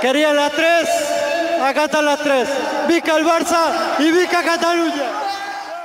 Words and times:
quería 0.00 0.32
la 0.32 0.50
3, 0.50 1.62
acá 1.62 1.84
están 1.84 2.04
las 2.04 2.22
3. 2.22 2.48
Vica 2.88 3.16
el 3.16 3.24
Barça 3.24 3.96
y 3.98 4.12
Vica 4.12 4.42
Cataluña. 4.42 5.12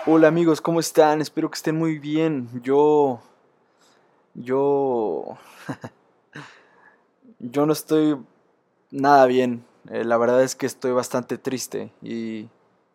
Hola 0.06 0.28
amigos, 0.28 0.62
¿cómo 0.62 0.80
están? 0.80 1.22
Espero 1.22 1.50
que 1.50 1.56
estén 1.56 1.78
muy 1.78 2.00
bien. 2.00 2.50
Yo... 2.64 3.22
Yo... 4.34 5.38
yo 7.40 7.66
no 7.66 7.74
estoy 7.74 8.18
nada 8.90 9.26
bien. 9.26 9.66
Eh, 9.90 10.04
la 10.04 10.18
verdad 10.18 10.44
es 10.44 10.56
que 10.56 10.66
estoy 10.66 10.92
bastante 10.92 11.38
triste 11.38 11.92
y 12.02 12.50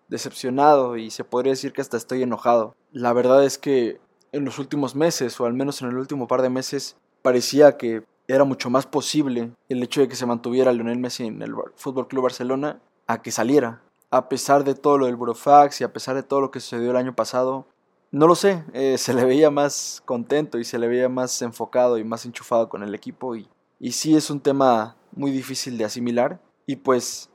decepcionado 0.09 0.97
y 0.97 1.11
se 1.11 1.25
podría 1.25 1.53
decir 1.53 1.73
que 1.73 1.81
hasta 1.81 1.97
estoy 1.97 2.23
enojado. 2.23 2.75
La 2.93 3.13
verdad 3.13 3.45
es 3.45 3.59
que 3.59 4.01
en 4.33 4.45
los 4.45 4.59
últimos 4.59 4.95
meses, 4.95 5.41
o 5.41 5.47
al 5.47 5.55
menos 5.55 5.83
en 5.83 5.89
el 5.89 5.97
último 5.97 6.29
par 6.29 6.43
de 6.43 6.51
meses, 6.51 6.97
parecía 7.23 7.77
que 7.77 8.05
era 8.29 8.45
mucho 8.45 8.71
más 8.71 8.87
posible 8.87 9.53
el 9.69 9.83
hecho 9.83 10.01
de 10.01 10.09
que 10.09 10.17
se 10.17 10.27
mantuviera 10.27 10.73
Lionel 10.73 10.99
Messi 10.99 11.27
en 11.27 11.43
el 11.43 11.55
Fútbol 11.77 12.09
Club 12.09 12.25
Barcelona 12.25 12.81
a 13.07 13.23
que 13.23 13.31
saliera. 13.31 13.83
A 14.11 14.29
pesar 14.29 14.65
de 14.65 14.75
todo 14.75 14.99
lo 14.99 15.07
del 15.07 15.17
Burofax 15.17 15.81
y 15.81 15.85
a 15.85 15.93
pesar 15.93 16.17
de 16.17 16.23
todo 16.23 16.41
lo 16.41 16.51
que 16.51 16.61
sucedió 16.61 16.91
el 16.91 16.97
año 16.97 17.15
pasado, 17.15 17.67
no 18.11 18.27
lo 18.27 18.35
sé, 18.35 18.65
eh, 18.73 18.99
se 18.99 19.15
le 19.15 19.25
veía 19.25 19.51
más 19.51 20.03
contento 20.05 20.59
y 20.59 20.65
se 20.65 20.79
le 20.79 20.89
veía 20.89 21.09
más 21.09 21.41
enfocado 21.43 21.99
y 21.99 22.05
más 22.05 22.25
enchufado 22.25 22.69
con 22.69 22.83
el 22.83 22.95
equipo 22.95 23.37
y, 23.37 23.49
y 23.79 23.93
sí 23.93 24.17
es 24.17 24.31
un 24.31 24.41
tema 24.41 24.97
muy 25.13 25.31
difícil 25.31 25.79
de 25.79 25.85
asimilar 25.85 26.41
y 26.67 26.77
pues 26.77 27.31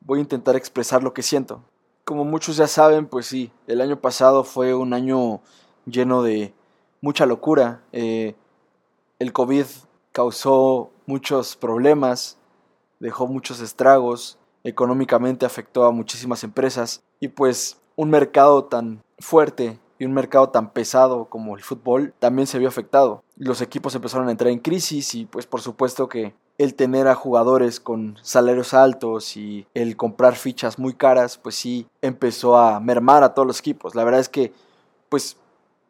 voy 0.00 0.18
a 0.18 0.22
intentar 0.22 0.56
expresar 0.56 1.02
lo 1.02 1.14
que 1.14 1.22
siento. 1.22 1.62
Como 2.04 2.24
muchos 2.24 2.56
ya 2.56 2.66
saben, 2.66 3.06
pues 3.06 3.26
sí, 3.26 3.50
el 3.66 3.80
año 3.80 4.00
pasado 4.00 4.44
fue 4.44 4.74
un 4.74 4.92
año 4.92 5.40
lleno 5.86 6.22
de 6.22 6.52
mucha 7.00 7.24
locura. 7.24 7.82
Eh, 7.92 8.34
el 9.18 9.32
COVID 9.32 9.64
causó 10.14 10.92
muchos 11.06 11.56
problemas, 11.56 12.38
dejó 13.00 13.26
muchos 13.26 13.60
estragos, 13.60 14.38
económicamente 14.62 15.44
afectó 15.44 15.84
a 15.84 15.90
muchísimas 15.90 16.44
empresas 16.44 17.02
y 17.18 17.28
pues 17.28 17.78
un 17.96 18.10
mercado 18.10 18.64
tan 18.64 19.02
fuerte 19.18 19.80
y 19.98 20.04
un 20.04 20.14
mercado 20.14 20.50
tan 20.50 20.72
pesado 20.72 21.26
como 21.26 21.56
el 21.56 21.64
fútbol 21.64 22.14
también 22.20 22.46
se 22.46 22.60
vio 22.60 22.68
afectado. 22.68 23.24
Los 23.36 23.60
equipos 23.60 23.94
empezaron 23.96 24.28
a 24.28 24.30
entrar 24.30 24.50
en 24.50 24.60
crisis 24.60 25.16
y 25.16 25.26
pues 25.26 25.46
por 25.46 25.60
supuesto 25.60 26.08
que 26.08 26.32
el 26.58 26.76
tener 26.76 27.08
a 27.08 27.16
jugadores 27.16 27.80
con 27.80 28.16
salarios 28.22 28.72
altos 28.72 29.36
y 29.36 29.66
el 29.74 29.96
comprar 29.96 30.36
fichas 30.36 30.78
muy 30.78 30.94
caras, 30.94 31.38
pues 31.38 31.56
sí 31.56 31.88
empezó 32.00 32.56
a 32.56 32.78
mermar 32.78 33.24
a 33.24 33.34
todos 33.34 33.48
los 33.48 33.58
equipos. 33.58 33.96
La 33.96 34.04
verdad 34.04 34.20
es 34.20 34.28
que, 34.28 34.52
pues, 35.08 35.36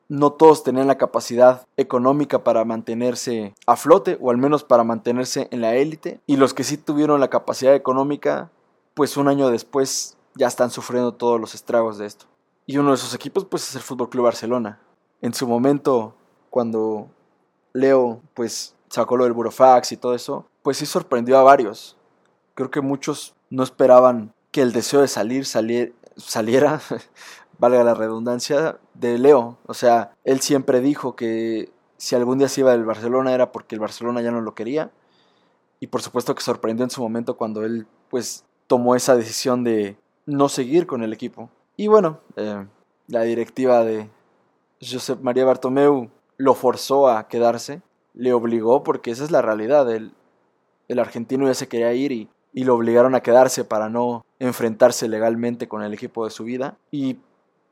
no 0.08 0.32
todos 0.32 0.62
tenían 0.62 0.86
la 0.86 0.98
capacidad 0.98 1.66
económica 1.76 2.44
para 2.44 2.64
mantenerse 2.64 3.54
a 3.66 3.76
flote, 3.76 4.18
o 4.20 4.30
al 4.30 4.36
menos 4.36 4.64
para 4.64 4.84
mantenerse 4.84 5.48
en 5.50 5.60
la 5.60 5.74
élite. 5.74 6.20
Y 6.26 6.36
los 6.36 6.54
que 6.54 6.64
sí 6.64 6.76
tuvieron 6.76 7.20
la 7.20 7.30
capacidad 7.30 7.74
económica, 7.74 8.50
pues 8.94 9.16
un 9.16 9.28
año 9.28 9.50
después 9.50 10.16
ya 10.34 10.46
están 10.46 10.70
sufriendo 10.70 11.12
todos 11.12 11.40
los 11.40 11.54
estragos 11.54 11.98
de 11.98 12.06
esto. 12.06 12.26
Y 12.66 12.78
uno 12.78 12.90
de 12.90 12.96
esos 12.96 13.14
equipos, 13.14 13.44
pues, 13.44 13.68
es 13.68 13.76
el 13.76 13.82
Fútbol 13.82 14.08
Club 14.08 14.24
Barcelona. 14.24 14.80
En 15.20 15.34
su 15.34 15.46
momento, 15.46 16.14
cuando 16.50 17.08
Leo, 17.72 18.20
pues, 18.34 18.74
sacó 18.88 19.16
lo 19.16 19.24
del 19.24 19.32
Burofax 19.32 19.92
y 19.92 19.96
todo 19.96 20.14
eso, 20.14 20.46
pues 20.62 20.78
sí 20.78 20.86
sorprendió 20.86 21.38
a 21.38 21.42
varios. 21.42 21.96
Creo 22.54 22.70
que 22.70 22.80
muchos 22.80 23.34
no 23.50 23.62
esperaban 23.62 24.32
que 24.50 24.62
el 24.62 24.72
deseo 24.72 25.00
de 25.00 25.08
salir 25.08 25.44
saliera, 26.16 26.80
valga 27.64 27.82
la 27.82 27.94
redundancia, 27.94 28.78
de 28.92 29.18
Leo. 29.18 29.56
O 29.66 29.74
sea, 29.74 30.12
él 30.24 30.40
siempre 30.40 30.80
dijo 30.80 31.16
que 31.16 31.70
si 31.96 32.14
algún 32.14 32.38
día 32.38 32.48
se 32.48 32.60
iba 32.60 32.72
del 32.72 32.84
Barcelona 32.84 33.32
era 33.32 33.52
porque 33.52 33.74
el 33.74 33.80
Barcelona 33.80 34.20
ya 34.20 34.30
no 34.30 34.42
lo 34.42 34.54
quería. 34.54 34.90
Y 35.80 35.86
por 35.86 36.02
supuesto 36.02 36.34
que 36.34 36.42
sorprendió 36.42 36.84
en 36.84 36.90
su 36.90 37.00
momento 37.00 37.36
cuando 37.36 37.64
él 37.64 37.86
pues 38.10 38.44
tomó 38.66 38.94
esa 38.94 39.16
decisión 39.16 39.64
de 39.64 39.96
no 40.26 40.48
seguir 40.48 40.86
con 40.86 41.02
el 41.02 41.12
equipo. 41.12 41.48
Y 41.76 41.88
bueno, 41.88 42.20
eh, 42.36 42.66
la 43.08 43.22
directiva 43.22 43.82
de 43.82 44.08
Josep 44.80 45.20
María 45.20 45.44
Bartomeu 45.44 46.10
lo 46.36 46.54
forzó 46.54 47.08
a 47.08 47.28
quedarse, 47.28 47.80
le 48.12 48.32
obligó 48.32 48.82
porque 48.82 49.10
esa 49.10 49.24
es 49.24 49.30
la 49.30 49.42
realidad. 49.42 49.90
Él, 49.90 50.12
el 50.88 50.98
argentino 50.98 51.46
ya 51.46 51.54
se 51.54 51.68
quería 51.68 51.92
ir 51.94 52.12
y, 52.12 52.28
y 52.52 52.64
lo 52.64 52.74
obligaron 52.74 53.14
a 53.14 53.22
quedarse 53.22 53.64
para 53.64 53.88
no 53.88 54.24
enfrentarse 54.38 55.08
legalmente 55.08 55.66
con 55.66 55.82
el 55.82 55.94
equipo 55.94 56.24
de 56.24 56.30
su 56.30 56.44
vida. 56.44 56.76
Y 56.90 57.18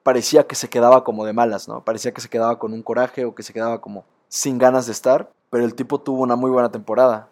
parecía 0.02 0.46
que 0.46 0.54
se 0.54 0.68
quedaba 0.68 1.04
como 1.04 1.24
de 1.24 1.32
malas, 1.32 1.68
¿no? 1.68 1.84
Parecía 1.84 2.12
que 2.12 2.20
se 2.20 2.28
quedaba 2.28 2.58
con 2.58 2.72
un 2.72 2.82
coraje 2.82 3.24
o 3.24 3.34
que 3.34 3.42
se 3.42 3.52
quedaba 3.52 3.80
como 3.80 4.04
sin 4.28 4.58
ganas 4.58 4.86
de 4.86 4.92
estar. 4.92 5.30
Pero 5.50 5.64
el 5.64 5.74
tipo 5.74 6.00
tuvo 6.00 6.22
una 6.22 6.36
muy 6.36 6.50
buena 6.50 6.72
temporada. 6.72 7.28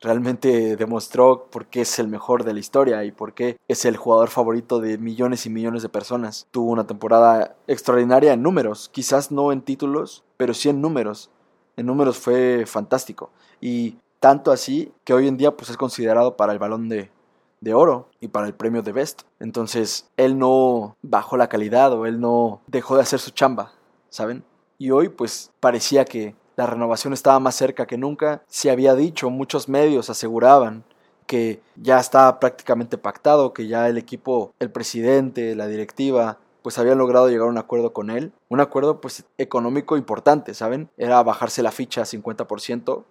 Realmente 0.00 0.76
demostró 0.76 1.46
por 1.50 1.66
qué 1.66 1.82
es 1.82 1.98
el 1.98 2.08
mejor 2.08 2.44
de 2.44 2.54
la 2.54 2.58
historia 2.58 3.04
y 3.04 3.12
por 3.12 3.34
qué 3.34 3.58
es 3.68 3.84
el 3.84 3.96
jugador 3.96 4.28
favorito 4.28 4.80
de 4.80 4.98
millones 4.98 5.46
y 5.46 5.50
millones 5.50 5.82
de 5.82 5.88
personas. 5.88 6.46
Tuvo 6.50 6.70
una 6.70 6.86
temporada 6.86 7.54
extraordinaria 7.66 8.32
en 8.32 8.42
números, 8.42 8.88
quizás 8.88 9.30
no 9.30 9.52
en 9.52 9.60
títulos, 9.60 10.24
pero 10.36 10.54
sí 10.54 10.70
en 10.70 10.80
números. 10.80 11.30
En 11.76 11.86
números 11.86 12.18
fue 12.18 12.64
fantástico. 12.66 13.30
Y 13.60 13.98
tanto 14.20 14.52
así 14.52 14.92
que 15.04 15.12
hoy 15.12 15.28
en 15.28 15.36
día 15.36 15.56
pues 15.56 15.70
es 15.70 15.76
considerado 15.76 16.36
para 16.36 16.52
el 16.52 16.58
balón 16.58 16.88
de, 16.88 17.10
de 17.60 17.74
oro 17.74 18.08
y 18.20 18.28
para 18.28 18.46
el 18.46 18.54
premio 18.54 18.82
de 18.82 18.92
Best. 18.92 19.22
Entonces, 19.38 20.10
él 20.16 20.38
no 20.38 20.96
bajó 21.02 21.36
la 21.36 21.48
calidad 21.48 21.92
o 21.92 22.06
él 22.06 22.20
no 22.20 22.60
dejó 22.66 22.96
de 22.96 23.02
hacer 23.02 23.18
su 23.18 23.30
chamba, 23.30 23.72
¿saben? 24.08 24.44
Y 24.78 24.90
hoy 24.90 25.08
pues 25.08 25.52
parecía 25.60 26.04
que 26.04 26.34
la 26.56 26.66
renovación 26.66 27.12
estaba 27.12 27.38
más 27.40 27.54
cerca 27.54 27.86
que 27.86 27.98
nunca. 27.98 28.42
Se 28.48 28.70
había 28.70 28.94
dicho, 28.94 29.30
muchos 29.30 29.68
medios 29.68 30.10
aseguraban 30.10 30.84
que 31.26 31.62
ya 31.76 32.00
estaba 32.00 32.40
prácticamente 32.40 32.98
pactado, 32.98 33.52
que 33.52 33.68
ya 33.68 33.88
el 33.88 33.98
equipo, 33.98 34.52
el 34.58 34.70
presidente, 34.70 35.54
la 35.54 35.68
directiva, 35.68 36.38
pues 36.62 36.78
habían 36.78 36.98
logrado 36.98 37.28
llegar 37.28 37.46
a 37.46 37.50
un 37.50 37.58
acuerdo 37.58 37.92
con 37.92 38.10
él. 38.10 38.32
Un 38.48 38.60
acuerdo 38.60 39.00
pues 39.00 39.24
económico 39.38 39.96
importante, 39.96 40.54
¿saben? 40.54 40.90
Era 40.96 41.22
bajarse 41.22 41.62
la 41.62 41.70
ficha 41.70 42.02
a 42.02 42.04
50%. 42.04 43.04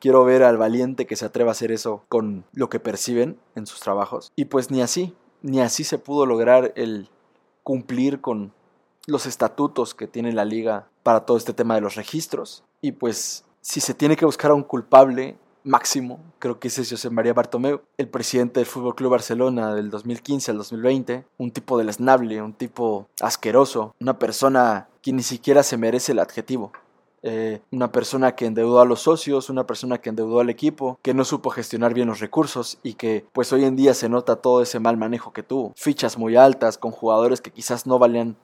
Quiero 0.00 0.24
ver 0.24 0.42
al 0.42 0.56
valiente 0.56 1.06
que 1.06 1.16
se 1.16 1.26
atreva 1.26 1.50
a 1.50 1.52
hacer 1.52 1.70
eso 1.70 2.02
con 2.08 2.44
lo 2.52 2.68
que 2.68 2.80
perciben 2.80 3.38
en 3.54 3.66
sus 3.66 3.80
trabajos. 3.80 4.32
Y 4.34 4.46
pues 4.46 4.70
ni 4.70 4.82
así, 4.82 5.14
ni 5.42 5.60
así 5.60 5.84
se 5.84 5.98
pudo 5.98 6.26
lograr 6.26 6.72
el 6.74 7.08
cumplir 7.62 8.20
con 8.20 8.52
los 9.06 9.26
estatutos 9.26 9.94
que 9.94 10.06
tiene 10.06 10.32
la 10.32 10.44
liga 10.44 10.88
para 11.02 11.26
todo 11.26 11.36
este 11.36 11.52
tema 11.52 11.74
de 11.74 11.80
los 11.80 11.96
registros. 11.96 12.64
Y 12.80 12.92
pues 12.92 13.44
si 13.60 13.80
se 13.80 13.94
tiene 13.94 14.16
que 14.16 14.24
buscar 14.24 14.50
a 14.50 14.54
un 14.54 14.62
culpable 14.62 15.36
máximo, 15.64 16.20
creo 16.38 16.58
que 16.58 16.68
ese 16.68 16.82
es 16.82 16.90
José 16.90 17.10
María 17.10 17.34
Bartomeu, 17.34 17.82
el 17.98 18.08
presidente 18.08 18.60
del 18.60 18.66
Fútbol 18.66 18.94
Club 18.94 19.10
Barcelona 19.10 19.74
del 19.74 19.90
2015 19.90 20.50
al 20.50 20.56
2020, 20.58 21.26
un 21.36 21.50
tipo 21.50 21.76
deleznable, 21.76 22.40
un 22.40 22.54
tipo 22.54 23.06
asqueroso, 23.20 23.94
una 24.00 24.18
persona 24.18 24.88
que 25.02 25.12
ni 25.12 25.22
siquiera 25.22 25.62
se 25.62 25.76
merece 25.76 26.12
el 26.12 26.18
adjetivo. 26.18 26.72
Eh, 27.22 27.60
una 27.70 27.92
persona 27.92 28.34
que 28.34 28.46
endeudó 28.46 28.80
a 28.80 28.86
los 28.86 29.02
socios, 29.02 29.50
una 29.50 29.66
persona 29.66 29.98
que 29.98 30.08
endeudó 30.08 30.40
al 30.40 30.48
equipo, 30.48 30.98
que 31.02 31.12
no 31.12 31.24
supo 31.24 31.50
gestionar 31.50 31.92
bien 31.92 32.08
los 32.08 32.20
recursos 32.20 32.78
y 32.82 32.94
que 32.94 33.26
pues 33.32 33.52
hoy 33.52 33.64
en 33.64 33.76
día 33.76 33.92
se 33.92 34.08
nota 34.08 34.36
todo 34.36 34.62
ese 34.62 34.80
mal 34.80 34.96
manejo 34.96 35.32
que 35.32 35.42
tuvo. 35.42 35.72
Fichas 35.76 36.16
muy 36.16 36.36
altas 36.36 36.78
con 36.78 36.92
jugadores 36.92 37.42
que 37.42 37.50
quizás 37.50 37.86
no 37.86 37.98
valían 37.98 38.36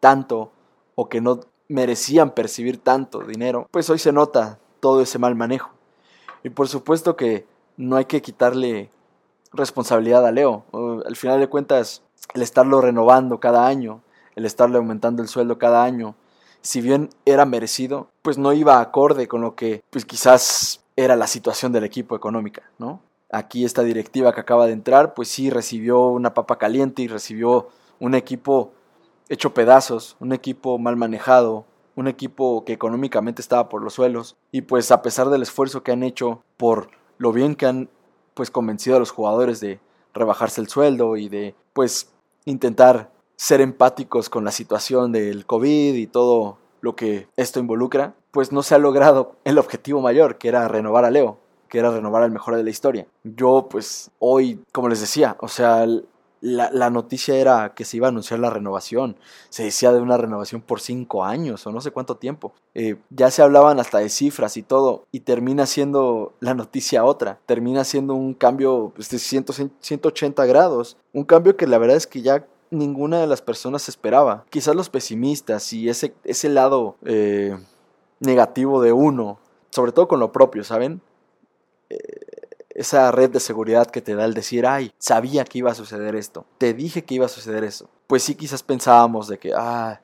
tanto 0.00 0.50
o 0.96 1.08
que 1.08 1.20
no 1.20 1.40
merecían 1.68 2.30
percibir 2.30 2.78
tanto 2.78 3.20
dinero, 3.20 3.68
pues 3.70 3.90
hoy 3.90 3.98
se 3.98 4.12
nota 4.12 4.58
todo 4.80 5.02
ese 5.02 5.18
mal 5.18 5.34
manejo. 5.34 5.70
Y 6.42 6.50
por 6.50 6.68
supuesto 6.68 7.16
que 7.16 7.46
no 7.76 7.96
hay 7.96 8.06
que 8.06 8.22
quitarle 8.22 8.90
responsabilidad 9.52 10.26
a 10.26 10.32
Leo. 10.32 10.64
Al 11.04 11.16
final 11.16 11.40
de 11.40 11.48
cuentas, 11.48 12.02
el 12.34 12.42
estarlo 12.42 12.80
renovando 12.80 13.40
cada 13.40 13.66
año, 13.66 14.02
el 14.34 14.44
estarle 14.44 14.78
aumentando 14.78 15.22
el 15.22 15.28
sueldo 15.28 15.58
cada 15.58 15.84
año, 15.84 16.14
si 16.66 16.80
bien 16.80 17.10
era 17.24 17.46
merecido, 17.46 18.10
pues 18.22 18.38
no 18.38 18.52
iba 18.52 18.80
acorde 18.80 19.28
con 19.28 19.40
lo 19.40 19.54
que 19.54 19.84
pues 19.90 20.04
quizás 20.04 20.84
era 20.96 21.14
la 21.14 21.28
situación 21.28 21.70
del 21.70 21.84
equipo 21.84 22.16
económica, 22.16 22.62
¿no? 22.78 23.00
Aquí 23.30 23.64
esta 23.64 23.82
directiva 23.82 24.34
que 24.34 24.40
acaba 24.40 24.66
de 24.66 24.72
entrar, 24.72 25.14
pues 25.14 25.28
sí 25.28 25.48
recibió 25.48 26.08
una 26.08 26.34
papa 26.34 26.58
caliente 26.58 27.02
y 27.02 27.08
recibió 27.08 27.68
un 28.00 28.16
equipo 28.16 28.72
hecho 29.28 29.54
pedazos, 29.54 30.16
un 30.18 30.32
equipo 30.32 30.76
mal 30.78 30.96
manejado, 30.96 31.66
un 31.94 32.08
equipo 32.08 32.64
que 32.64 32.72
económicamente 32.72 33.42
estaba 33.42 33.68
por 33.68 33.82
los 33.82 33.94
suelos 33.94 34.36
y 34.50 34.62
pues 34.62 34.90
a 34.90 35.02
pesar 35.02 35.30
del 35.30 35.42
esfuerzo 35.42 35.84
que 35.84 35.92
han 35.92 36.02
hecho 36.02 36.42
por 36.56 36.90
lo 37.18 37.32
bien 37.32 37.54
que 37.54 37.66
han 37.66 37.90
pues 38.34 38.50
convencido 38.50 38.96
a 38.96 39.00
los 39.00 39.12
jugadores 39.12 39.60
de 39.60 39.78
rebajarse 40.14 40.60
el 40.60 40.68
sueldo 40.68 41.16
y 41.16 41.28
de 41.28 41.54
pues 41.72 42.10
intentar 42.44 43.12
ser 43.36 43.60
empáticos 43.60 44.28
con 44.28 44.44
la 44.44 44.50
situación 44.50 45.12
del 45.12 45.46
COVID 45.46 45.94
y 45.94 46.06
todo 46.06 46.58
lo 46.80 46.96
que 46.96 47.28
esto 47.36 47.60
involucra, 47.60 48.14
pues 48.30 48.52
no 48.52 48.62
se 48.62 48.74
ha 48.74 48.78
logrado 48.78 49.36
el 49.44 49.58
objetivo 49.58 50.00
mayor, 50.00 50.38
que 50.38 50.48
era 50.48 50.68
renovar 50.68 51.04
a 51.04 51.10
Leo, 51.10 51.38
que 51.68 51.78
era 51.78 51.90
renovar 51.90 52.22
al 52.22 52.30
mejor 52.30 52.56
de 52.56 52.64
la 52.64 52.70
historia. 52.70 53.06
Yo, 53.24 53.68
pues, 53.70 54.10
hoy, 54.18 54.60
como 54.72 54.88
les 54.88 55.00
decía, 55.00 55.36
o 55.40 55.48
sea, 55.48 55.86
la, 56.40 56.90
noticia 56.90 57.34
era 57.36 57.74
que 57.74 57.84
se 57.84 57.96
iba 57.96 58.06
a 58.06 58.10
anunciar 58.10 58.40
la 58.40 58.50
renovación. 58.50 59.16
Se 59.48 59.64
decía 59.64 59.92
de 59.92 60.00
una 60.00 60.16
renovación 60.16 60.60
por 60.60 60.80
cinco 60.80 61.24
años 61.24 61.66
o 61.66 61.72
no 61.72 61.80
sé 61.80 61.90
cuánto 61.90 62.16
tiempo. 62.16 62.54
Eh, 62.74 62.96
ya 63.10 63.30
se 63.30 63.42
hablaban 63.42 63.80
hasta 63.80 63.98
de 63.98 64.08
cifras 64.08 64.56
y 64.56 64.62
todo. 64.62 65.06
Y 65.12 65.20
termina 65.20 65.66
siendo 65.66 66.34
la 66.40 66.54
noticia 66.54 67.04
otra. 67.04 67.40
Termina 67.46 67.84
siendo 67.84 68.14
un 68.14 68.34
cambio 68.34 68.92
pues, 68.94 69.08
de 69.10 69.18
180 69.18 70.46
grados. 70.46 70.96
Un 71.12 71.24
cambio 71.24 71.56
que 71.56 71.66
la 71.66 71.78
verdad 71.78 71.96
es 71.96 72.06
que 72.06 72.22
ya 72.22 72.46
ninguna 72.70 73.20
de 73.20 73.26
las 73.26 73.42
personas 73.42 73.88
esperaba. 73.88 74.44
Quizás 74.50 74.74
los 74.74 74.90
pesimistas 74.90 75.72
y 75.72 75.88
ese, 75.88 76.14
ese 76.24 76.48
lado 76.48 76.96
eh, 77.04 77.56
negativo 78.20 78.82
de 78.82 78.92
uno. 78.92 79.38
Sobre 79.70 79.92
todo 79.92 80.08
con 80.08 80.20
lo 80.20 80.32
propio, 80.32 80.64
¿saben? 80.64 81.00
Eh, 81.90 81.98
esa 82.76 83.10
red 83.10 83.30
de 83.30 83.40
seguridad 83.40 83.86
que 83.86 84.02
te 84.02 84.14
da 84.14 84.24
el 84.24 84.34
decir, 84.34 84.66
ay, 84.66 84.92
sabía 84.98 85.44
que 85.44 85.58
iba 85.58 85.70
a 85.70 85.74
suceder 85.74 86.14
esto, 86.14 86.44
te 86.58 86.74
dije 86.74 87.04
que 87.04 87.14
iba 87.14 87.26
a 87.26 87.30
suceder 87.30 87.64
eso. 87.64 87.88
Pues 88.06 88.22
sí, 88.22 88.34
quizás 88.34 88.62
pensábamos 88.62 89.28
de 89.28 89.38
que, 89.38 89.52
ah, 89.56 90.00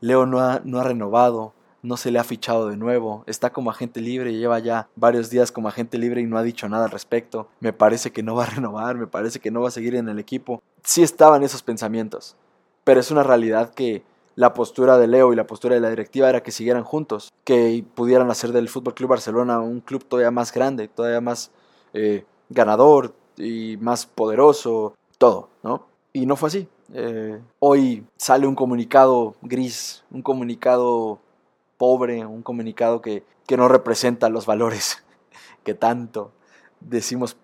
Leo 0.00 0.26
no 0.26 0.40
ha, 0.40 0.60
no 0.64 0.80
ha 0.80 0.84
renovado, 0.84 1.54
no 1.82 1.96
se 1.96 2.10
le 2.10 2.18
ha 2.18 2.24
fichado 2.24 2.68
de 2.68 2.76
nuevo, 2.76 3.24
está 3.26 3.50
como 3.50 3.70
agente 3.70 4.00
libre, 4.00 4.34
lleva 4.34 4.58
ya 4.58 4.88
varios 4.96 5.30
días 5.30 5.52
como 5.52 5.68
agente 5.68 5.98
libre 5.98 6.20
y 6.20 6.26
no 6.26 6.38
ha 6.38 6.42
dicho 6.42 6.68
nada 6.68 6.86
al 6.86 6.90
respecto, 6.90 7.48
me 7.60 7.72
parece 7.72 8.12
que 8.12 8.22
no 8.22 8.34
va 8.34 8.44
a 8.44 8.50
renovar, 8.54 8.96
me 8.96 9.06
parece 9.06 9.40
que 9.40 9.50
no 9.50 9.60
va 9.62 9.68
a 9.68 9.72
seguir 9.72 9.94
en 9.94 10.08
el 10.08 10.18
equipo. 10.18 10.62
Sí 10.82 11.02
estaban 11.02 11.42
esos 11.42 11.62
pensamientos, 11.62 12.36
pero 12.84 13.00
es 13.00 13.10
una 13.10 13.22
realidad 13.22 13.72
que 13.74 14.02
la 14.34 14.54
postura 14.54 14.98
de 14.98 15.08
Leo 15.08 15.32
y 15.32 15.36
la 15.36 15.48
postura 15.48 15.74
de 15.74 15.80
la 15.80 15.90
directiva 15.90 16.28
era 16.28 16.44
que 16.44 16.52
siguieran 16.52 16.84
juntos, 16.84 17.32
que 17.42 17.84
pudieran 17.94 18.30
hacer 18.30 18.52
del 18.52 18.68
Fútbol 18.68 18.94
Club 18.94 19.10
Barcelona 19.10 19.60
un 19.60 19.80
club 19.80 20.04
todavía 20.04 20.30
más 20.30 20.52
grande, 20.52 20.86
todavía 20.86 21.20
más 21.20 21.50
eh, 21.92 22.24
ganador 22.48 23.14
y 23.36 23.76
más 23.78 24.06
poderoso, 24.06 24.94
todo, 25.18 25.48
¿no? 25.64 25.86
Y 26.12 26.26
no 26.26 26.36
fue 26.36 26.48
así. 26.48 26.68
Eh, 26.94 27.40
hoy 27.58 28.06
sale 28.16 28.46
un 28.46 28.54
comunicado 28.54 29.34
gris, 29.42 30.04
un 30.10 30.22
comunicado 30.22 31.18
pobre, 31.78 32.26
un 32.26 32.42
comunicado 32.42 33.00
que, 33.00 33.24
que 33.46 33.56
no 33.56 33.68
representa 33.68 34.28
los 34.28 34.44
valores 34.44 35.02
que 35.64 35.74
tanto 35.74 36.32
decimos 36.80 37.36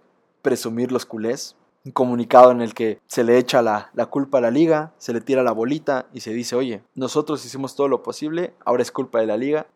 presumir 0.42 0.92
los 0.92 1.06
culés. 1.06 1.56
Un 1.86 1.92
comunicado 1.92 2.50
en 2.50 2.62
el 2.62 2.72
que 2.72 2.98
se 3.06 3.25
le 3.25 3.36
echa 3.36 3.60
la, 3.60 3.90
la, 3.92 4.06
culpa 4.06 4.38
a 4.38 4.40
la 4.40 4.50
liga, 4.50 4.94
se 4.96 5.12
le 5.12 5.20
tira 5.20 5.42
la 5.42 5.52
bolita 5.52 6.06
y 6.14 6.20
se 6.20 6.32
dice, 6.32 6.56
oye, 6.56 6.82
nosotros 6.94 7.44
hicimos 7.44 7.76
todo 7.76 7.88
lo 7.88 8.02
posible, 8.02 8.54
ahora 8.64 8.82
es 8.82 8.90
culpa 8.90 9.20
de 9.20 9.26
la 9.26 9.36
liga 9.36 9.66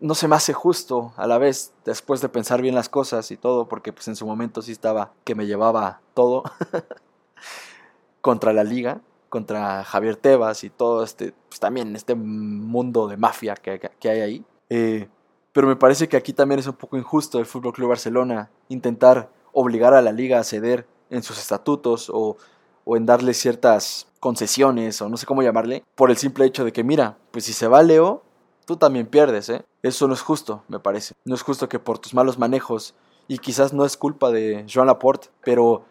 no 0.00 0.14
se 0.14 0.28
me 0.28 0.36
hace 0.36 0.52
justo 0.52 1.12
a 1.16 1.26
la 1.26 1.38
vez, 1.38 1.72
después 1.84 2.20
de 2.20 2.28
pensar 2.28 2.62
bien 2.62 2.74
las 2.74 2.88
cosas 2.88 3.30
y 3.30 3.36
todo, 3.36 3.68
porque 3.68 3.92
pues 3.92 4.08
en 4.08 4.16
su 4.16 4.26
momento 4.26 4.62
sí 4.62 4.72
estaba 4.72 5.12
que 5.24 5.34
me 5.34 5.46
llevaba 5.46 6.00
todo 6.14 6.44
contra 8.20 8.52
la 8.52 8.64
liga, 8.64 9.00
contra 9.28 9.84
Javier 9.84 10.16
Tebas 10.16 10.64
y 10.64 10.70
todo 10.70 11.04
este, 11.04 11.34
pues 11.48 11.60
también 11.60 11.94
este 11.96 12.14
mundo 12.14 13.08
de 13.08 13.16
mafia 13.16 13.54
que, 13.54 13.78
que 13.98 14.10
hay 14.10 14.20
ahí. 14.20 14.44
Eh, 14.70 15.08
pero 15.52 15.66
me 15.66 15.76
parece 15.76 16.08
que 16.08 16.16
aquí 16.16 16.32
también 16.32 16.60
es 16.60 16.66
un 16.66 16.74
poco 16.74 16.96
injusto 16.96 17.38
el 17.38 17.46
Fútbol 17.46 17.72
Club 17.72 17.88
Barcelona 17.88 18.50
intentar 18.68 19.30
obligar 19.52 19.94
a 19.94 20.02
la 20.02 20.12
liga 20.12 20.38
a 20.38 20.44
ceder 20.44 20.86
en 21.10 21.22
sus 21.22 21.38
estatutos 21.38 22.10
o, 22.12 22.36
o 22.84 22.96
en 22.96 23.06
darle 23.06 23.34
ciertas 23.34 24.06
concesiones 24.20 25.00
o 25.00 25.08
no 25.08 25.16
sé 25.16 25.26
cómo 25.26 25.42
llamarle, 25.42 25.84
por 25.94 26.10
el 26.10 26.16
simple 26.16 26.44
hecho 26.44 26.64
de 26.64 26.72
que 26.72 26.84
mira, 26.84 27.18
pues 27.30 27.44
si 27.44 27.52
se 27.52 27.68
va 27.68 27.82
Leo, 27.82 28.22
tú 28.66 28.76
también 28.76 29.06
pierdes, 29.06 29.48
¿eh? 29.48 29.64
Eso 29.82 30.08
no 30.08 30.14
es 30.14 30.20
justo, 30.20 30.62
me 30.68 30.80
parece. 30.80 31.14
No 31.24 31.34
es 31.34 31.42
justo 31.42 31.68
que 31.68 31.78
por 31.78 31.98
tus 31.98 32.14
malos 32.14 32.38
manejos, 32.38 32.94
y 33.28 33.38
quizás 33.38 33.72
no 33.72 33.84
es 33.84 33.96
culpa 33.96 34.30
de 34.30 34.66
Joan 34.72 34.86
Laporte, 34.86 35.28
pero 35.44 35.84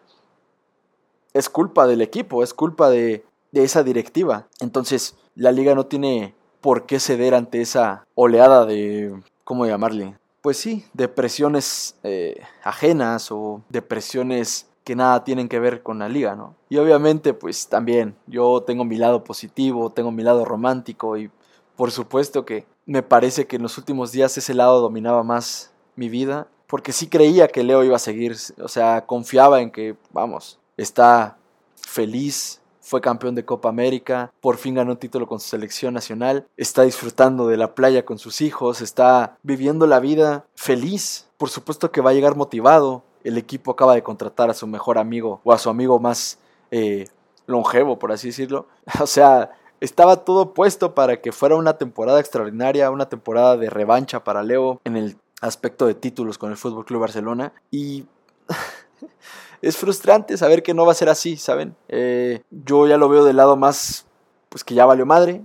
es 1.32 1.48
culpa 1.48 1.86
del 1.86 2.00
equipo, 2.00 2.42
es 2.42 2.54
culpa 2.54 2.90
de, 2.90 3.24
esa 3.52 3.82
directiva. 3.82 4.46
Entonces, 4.60 5.16
la 5.34 5.52
liga 5.52 5.74
no 5.74 5.86
tiene 5.86 6.34
por 6.60 6.86
qué 6.86 7.00
ceder 7.00 7.34
ante 7.34 7.60
esa 7.60 8.06
oleada 8.14 8.66
de, 8.66 9.20
¿cómo 9.44 9.66
llamarle? 9.66 10.16
Pues 10.42 10.56
sí, 10.56 10.84
de 10.92 11.08
presiones 11.08 11.96
eh, 12.04 12.40
ajenas 12.62 13.32
o 13.32 13.62
de 13.68 13.82
presiones 13.82 14.66
que 14.84 14.96
nada 14.96 15.24
tienen 15.24 15.48
que 15.48 15.60
ver 15.60 15.82
con 15.82 15.98
la 15.98 16.08
liga, 16.08 16.34
¿no? 16.34 16.54
Y 16.68 16.78
obviamente, 16.78 17.34
pues 17.34 17.68
también 17.68 18.16
yo 18.26 18.62
tengo 18.62 18.84
mi 18.84 18.96
lado 18.96 19.22
positivo, 19.24 19.90
tengo 19.90 20.10
mi 20.12 20.22
lado 20.22 20.44
romántico 20.44 21.18
y 21.18 21.30
por 21.76 21.90
supuesto 21.90 22.44
que 22.44 22.64
me 22.86 23.02
parece 23.02 23.46
que 23.46 23.56
en 23.56 23.62
los 23.62 23.76
últimos 23.76 24.12
días 24.12 24.38
ese 24.38 24.54
lado 24.54 24.80
dominaba 24.80 25.22
más 25.22 25.72
mi 25.94 26.08
vida, 26.08 26.48
porque 26.66 26.92
sí 26.92 27.08
creía 27.08 27.48
que 27.48 27.64
Leo 27.64 27.84
iba 27.84 27.96
a 27.96 28.00
seguir, 28.00 28.36
o 28.62 28.68
sea, 28.68 29.04
confiaba 29.04 29.60
en 29.60 29.70
que, 29.70 29.94
vamos, 30.10 30.57
está 30.78 31.36
feliz, 31.76 32.62
fue 32.80 33.02
campeón 33.02 33.34
de 33.34 33.44
Copa 33.44 33.68
América, 33.68 34.32
por 34.40 34.56
fin 34.56 34.74
ganó 34.74 34.92
un 34.92 34.96
título 34.96 35.26
con 35.26 35.40
su 35.40 35.48
selección 35.48 35.92
nacional, 35.92 36.46
está 36.56 36.82
disfrutando 36.82 37.46
de 37.46 37.58
la 37.58 37.74
playa 37.74 38.06
con 38.06 38.18
sus 38.18 38.40
hijos, 38.40 38.80
está 38.80 39.36
viviendo 39.42 39.86
la 39.86 40.00
vida 40.00 40.46
feliz, 40.54 41.28
por 41.36 41.50
supuesto 41.50 41.92
que 41.92 42.00
va 42.00 42.10
a 42.10 42.14
llegar 42.14 42.34
motivado, 42.34 43.02
el 43.24 43.36
equipo 43.36 43.72
acaba 43.72 43.94
de 43.94 44.02
contratar 44.02 44.48
a 44.48 44.54
su 44.54 44.66
mejor 44.66 44.96
amigo 44.96 45.42
o 45.44 45.52
a 45.52 45.58
su 45.58 45.68
amigo 45.68 45.98
más 45.98 46.38
eh, 46.70 47.08
longevo, 47.46 47.98
por 47.98 48.12
así 48.12 48.28
decirlo, 48.28 48.68
o 49.00 49.06
sea, 49.06 49.52
estaba 49.80 50.24
todo 50.24 50.54
puesto 50.54 50.94
para 50.94 51.20
que 51.20 51.32
fuera 51.32 51.56
una 51.56 51.78
temporada 51.78 52.20
extraordinaria, 52.20 52.90
una 52.90 53.08
temporada 53.08 53.56
de 53.56 53.70
revancha 53.70 54.24
para 54.24 54.42
Leo 54.42 54.80
en 54.84 54.96
el 54.96 55.16
aspecto 55.40 55.86
de 55.86 55.94
títulos 55.94 56.38
con 56.38 56.50
el 56.50 56.56
Fútbol 56.56 56.84
Club 56.84 57.02
Barcelona. 57.02 57.52
Y 57.70 58.06
es 59.62 59.76
frustrante 59.76 60.36
saber 60.36 60.62
que 60.62 60.74
no 60.74 60.86
va 60.86 60.92
a 60.92 60.96
ser 60.96 61.08
así, 61.08 61.36
¿saben? 61.36 61.74
Eh, 61.88 62.42
yo 62.50 62.86
ya 62.86 62.96
lo 62.96 63.08
veo 63.08 63.24
del 63.24 63.36
lado 63.36 63.56
más, 63.56 64.06
pues 64.48 64.64
que 64.64 64.74
ya 64.74 64.86
valió 64.86 65.06
madre. 65.06 65.42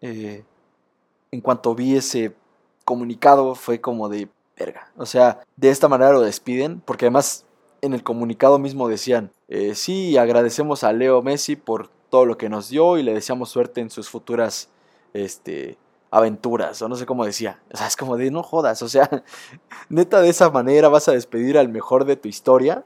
Eh, 0.00 0.44
en 1.30 1.40
cuanto 1.40 1.74
vi 1.74 1.96
ese 1.96 2.34
comunicado, 2.84 3.54
fue 3.54 3.80
como 3.80 4.08
de 4.08 4.28
verga. 4.58 4.90
O 4.96 5.06
sea, 5.06 5.40
de 5.56 5.70
esta 5.70 5.88
manera 5.88 6.12
lo 6.12 6.20
despiden, 6.20 6.80
porque 6.80 7.06
además 7.06 7.44
en 7.82 7.94
el 7.94 8.02
comunicado 8.02 8.58
mismo 8.58 8.88
decían: 8.88 9.30
eh, 9.48 9.74
Sí, 9.74 10.16
agradecemos 10.16 10.84
a 10.84 10.92
Leo 10.92 11.22
Messi 11.22 11.56
por 11.56 11.88
todo 12.10 12.26
lo 12.26 12.36
que 12.36 12.48
nos 12.48 12.68
dio 12.68 12.98
y 12.98 13.02
le 13.02 13.14
deseamos 13.14 13.50
suerte 13.50 13.80
en 13.80 13.90
sus 13.90 14.08
futuras 14.08 14.68
este, 15.14 15.78
aventuras, 16.10 16.82
o 16.82 16.88
no 16.88 16.96
sé 16.96 17.06
cómo 17.06 17.24
decía. 17.24 17.60
O 17.72 17.76
sea, 17.76 17.86
es 17.86 17.96
como 17.96 18.16
de 18.16 18.30
no 18.30 18.42
jodas, 18.42 18.82
o 18.82 18.88
sea, 18.88 19.08
neta 19.88 20.20
de 20.20 20.28
esa 20.28 20.50
manera 20.50 20.88
vas 20.88 21.08
a 21.08 21.12
despedir 21.12 21.56
al 21.56 21.68
mejor 21.68 22.04
de 22.04 22.16
tu 22.16 22.28
historia, 22.28 22.84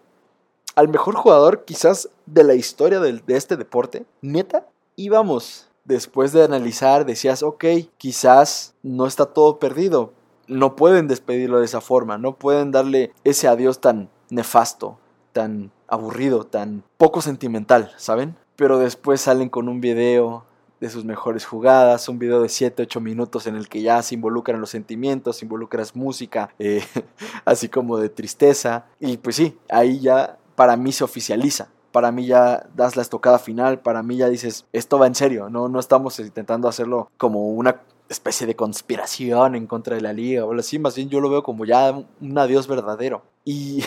al 0.75 0.89
mejor 0.89 1.15
jugador 1.15 1.65
quizás 1.65 2.09
de 2.27 2.45
la 2.45 2.55
historia 2.55 3.01
de, 3.01 3.23
este 3.29 3.57
deporte, 3.57 4.05
neta. 4.23 4.67
Y 4.97 5.09
vamos, 5.09 5.69
después 5.85 6.33
de 6.33 6.45
analizar 6.45 7.05
decías, 7.07 7.43
ok, 7.43 7.65
quizás 7.99 8.75
no 8.83 9.07
está 9.07 9.27
todo 9.27 9.59
perdido. 9.59 10.13
No 10.47 10.77
pueden 10.77 11.09
despedirlo 11.09 11.59
de 11.59 11.65
esa 11.65 11.81
forma, 11.81 12.19
no 12.19 12.37
pueden 12.37 12.71
darle 12.71 13.13
ese 13.25 13.49
adiós 13.49 13.81
tan 13.81 14.11
nefasto, 14.31 14.99
tan 15.33 15.73
aburrido, 15.89 16.45
tan 16.45 16.85
poco 16.99 17.21
sentimental, 17.23 17.93
¿saben? 17.97 18.37
pero 18.57 18.79
después 18.79 19.21
salen 19.21 19.49
con 19.49 19.69
un 19.69 19.81
video 19.81 20.45
de 20.81 20.91
sus 20.91 21.05
mejores 21.05 21.47
jugadas, 21.47 22.09
un 22.09 22.19
video 22.19 22.43
de 22.43 22.49
7, 22.49 22.83
8 22.83 23.01
minutos 23.01 23.47
en 23.47 23.57
el 23.57 23.69
que 23.69 23.83
ya 23.83 24.03
se 24.03 24.15
involucran 24.15 24.61
los 24.61 24.71
sentimientos, 24.71 25.43
involucras 25.43 25.97
música, 25.97 26.51
eh, 26.59 26.85
así 27.45 27.69
como 27.69 27.97
de 27.99 28.09
tristeza, 28.09 28.87
y 29.01 29.17
pues 29.17 29.37
sí, 29.37 29.57
ahí 29.69 30.01
ya 30.01 30.39
para 30.55 30.77
mí 30.77 30.93
se 30.93 31.05
oficializa. 31.05 31.69
Para 31.93 32.11
mí 32.11 32.27
ya 32.27 32.67
das 32.75 32.97
la 32.97 33.03
estocada 33.03 33.39
final, 33.39 33.81
para 33.81 34.03
mí 34.03 34.17
ya 34.17 34.29
dices, 34.29 34.67
esto 34.73 34.99
va 34.99 35.07
en 35.07 35.15
serio, 35.15 35.49
no, 35.49 35.69
no 35.69 35.79
estamos 35.79 36.19
intentando 36.19 36.67
hacerlo 36.67 37.09
como 37.17 37.51
una 37.51 37.83
especie 38.09 38.47
de 38.47 38.57
conspiración 38.57 39.55
en 39.55 39.67
contra 39.67 39.95
de 39.95 40.03
la 40.03 40.13
liga 40.13 40.45
o 40.45 40.51
algo 40.51 40.61
así, 40.61 40.79
más 40.79 40.97
bien 40.97 41.09
yo 41.09 41.21
lo 41.21 41.31
veo 41.31 41.43
como 41.45 41.65
ya 41.65 41.93
un 41.93 42.39
adiós 42.39 42.67
verdadero. 42.67 43.23
Y 43.45 43.85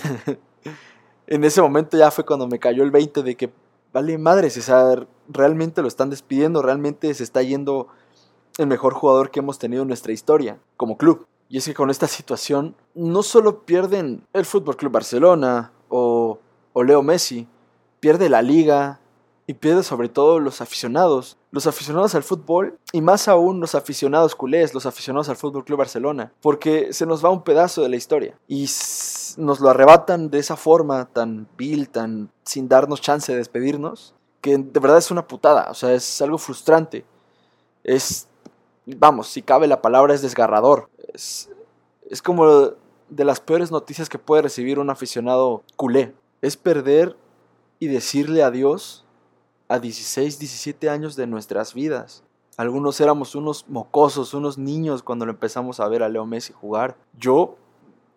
en 1.27 1.43
ese 1.43 1.61
momento 1.61 1.97
ya 1.97 2.09
fue 2.09 2.25
cuando 2.25 2.47
me 2.47 2.59
cayó 2.59 2.83
el 2.83 2.91
20 2.91 3.23
de 3.23 3.35
que 3.35 3.51
vale 3.93 4.17
madres, 4.17 4.57
o 4.57 4.61
sea, 4.61 5.05
realmente 5.27 5.81
lo 5.81 5.87
están 5.87 6.09
despidiendo, 6.09 6.61
realmente 6.61 7.13
se 7.13 7.23
está 7.23 7.41
yendo 7.41 7.87
el 8.57 8.67
mejor 8.67 8.93
jugador 8.93 9.31
que 9.31 9.39
hemos 9.39 9.59
tenido 9.59 9.83
en 9.83 9.87
nuestra 9.87 10.13
historia 10.13 10.59
como 10.77 10.97
club. 10.97 11.25
Y 11.49 11.57
es 11.57 11.65
que 11.65 11.73
con 11.73 11.89
esta 11.89 12.07
situación 12.07 12.75
no 12.93 13.23
solo 13.23 13.63
pierden 13.63 14.25
el 14.33 14.45
Fútbol 14.45 14.75
Club 14.75 14.91
Barcelona 14.91 15.71
o, 15.89 16.26
o 16.77 16.83
Leo 16.83 17.01
Messi, 17.01 17.47
pierde 17.99 18.29
la 18.29 18.43
liga 18.43 18.99
y 19.47 19.55
pierde 19.55 19.81
sobre 19.81 20.09
todo 20.09 20.39
los 20.39 20.61
aficionados, 20.61 21.35
los 21.49 21.65
aficionados 21.65 22.13
al 22.13 22.21
fútbol 22.21 22.77
y 22.91 23.01
más 23.01 23.27
aún 23.27 23.59
los 23.59 23.73
aficionados 23.73 24.35
culés, 24.35 24.75
los 24.75 24.85
aficionados 24.85 25.27
al 25.27 25.37
Fútbol 25.37 25.65
Club 25.65 25.79
Barcelona, 25.79 26.33
porque 26.39 26.93
se 26.93 27.07
nos 27.07 27.25
va 27.25 27.31
un 27.31 27.43
pedazo 27.43 27.81
de 27.81 27.89
la 27.89 27.95
historia 27.95 28.37
y 28.47 28.69
nos 29.37 29.59
lo 29.59 29.69
arrebatan 29.71 30.29
de 30.29 30.37
esa 30.37 30.55
forma 30.55 31.05
tan 31.05 31.47
vil, 31.57 31.89
tan 31.89 32.29
sin 32.43 32.69
darnos 32.69 33.01
chance 33.01 33.31
de 33.31 33.39
despedirnos, 33.39 34.13
que 34.41 34.55
de 34.55 34.79
verdad 34.79 34.99
es 34.99 35.09
una 35.09 35.27
putada, 35.27 35.71
o 35.71 35.73
sea, 35.73 35.95
es 35.95 36.21
algo 36.21 36.37
frustrante. 36.37 37.05
Es, 37.83 38.27
vamos, 38.85 39.29
si 39.29 39.41
cabe 39.41 39.65
la 39.65 39.81
palabra, 39.81 40.13
es 40.13 40.21
desgarrador. 40.21 40.91
Es, 41.11 41.49
es 42.07 42.21
como 42.21 42.45
de 43.09 43.25
las 43.25 43.39
peores 43.39 43.71
noticias 43.71 44.09
que 44.09 44.19
puede 44.19 44.43
recibir 44.43 44.77
un 44.77 44.91
aficionado 44.91 45.63
culé. 45.75 46.13
Es 46.41 46.57
perder 46.57 47.15
y 47.79 47.87
decirle 47.87 48.43
adiós 48.43 49.05
a 49.67 49.79
16, 49.79 50.39
17 50.39 50.89
años 50.89 51.15
de 51.15 51.27
nuestras 51.27 51.73
vidas. 51.73 52.23
Algunos 52.57 52.99
éramos 53.01 53.35
unos 53.35 53.65
mocosos, 53.67 54.33
unos 54.33 54.57
niños 54.57 55.03
cuando 55.03 55.25
lo 55.25 55.31
empezamos 55.31 55.79
a 55.79 55.87
ver 55.87 56.01
a 56.01 56.09
Leo 56.09 56.25
Messi 56.25 56.53
jugar. 56.53 56.97
Yo, 57.17 57.55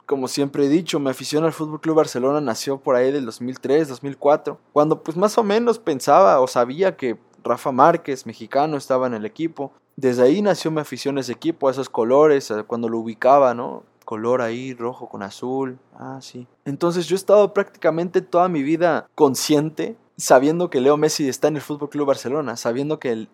como 0.07 0.29
siempre 0.29 0.65
he 0.65 0.69
dicho, 0.69 0.99
mi 0.99 1.11
afición 1.11 1.45
al 1.45 1.53
Fútbol 1.53 1.81
Club 1.81 1.97
Barcelona 1.97 2.41
nació 2.41 2.79
por 2.79 2.97
ahí 2.97 3.13
del 3.13 3.27
2003, 3.27 3.89
2004, 3.89 4.59
cuando 4.73 5.03
pues 5.03 5.17
más 5.17 5.37
o 5.37 5.45
menos 5.45 5.79
pensaba 5.79 6.41
o 6.41 6.47
sabía 6.47 6.97
que 6.97 7.19
Rafa 7.45 7.73
Márquez, 7.73 8.27
mexicano, 8.27 8.77
estaba 8.77 9.07
en 9.07 9.15
el 9.15 9.27
equipo. 9.27 9.73
Desde 9.97 10.23
ahí 10.23 10.41
nació 10.41 10.71
mi 10.71 10.81
afición 10.81 11.19
a 11.19 11.21
ese 11.21 11.33
equipo, 11.33 11.69
a 11.69 11.73
esos 11.73 11.91
colores, 11.91 12.53
cuando 12.67 12.89
lo 12.89 12.99
ubicaba, 12.99 13.53
¿no? 13.53 13.83
Color 14.11 14.43
ahí, 14.43 14.75
rojo 14.75 15.09
con 15.09 15.23
azul. 15.23 15.79
Ah, 15.95 16.19
sí. 16.21 16.49
Entonces 16.65 17.07
yo 17.07 17.15
he 17.15 17.17
estado 17.17 17.55
prácticamente 17.55 18.23
toda 18.23 18.49
mi 18.49 18.65
vida 18.65 19.09
consciente, 19.15 19.97
sabiendo 20.17 20.69
que 20.69 20.81
Leo 20.81 20.97
Messi 20.97 21.29
está 21.29 21.47
en 21.47 21.55
el 21.55 21.63
Fútbol 21.63 21.91
Club 21.91 22.09
Barcelona, 22.09 22.57
sabiendo 22.57 22.99
que 22.99 23.13
el, 23.13 23.29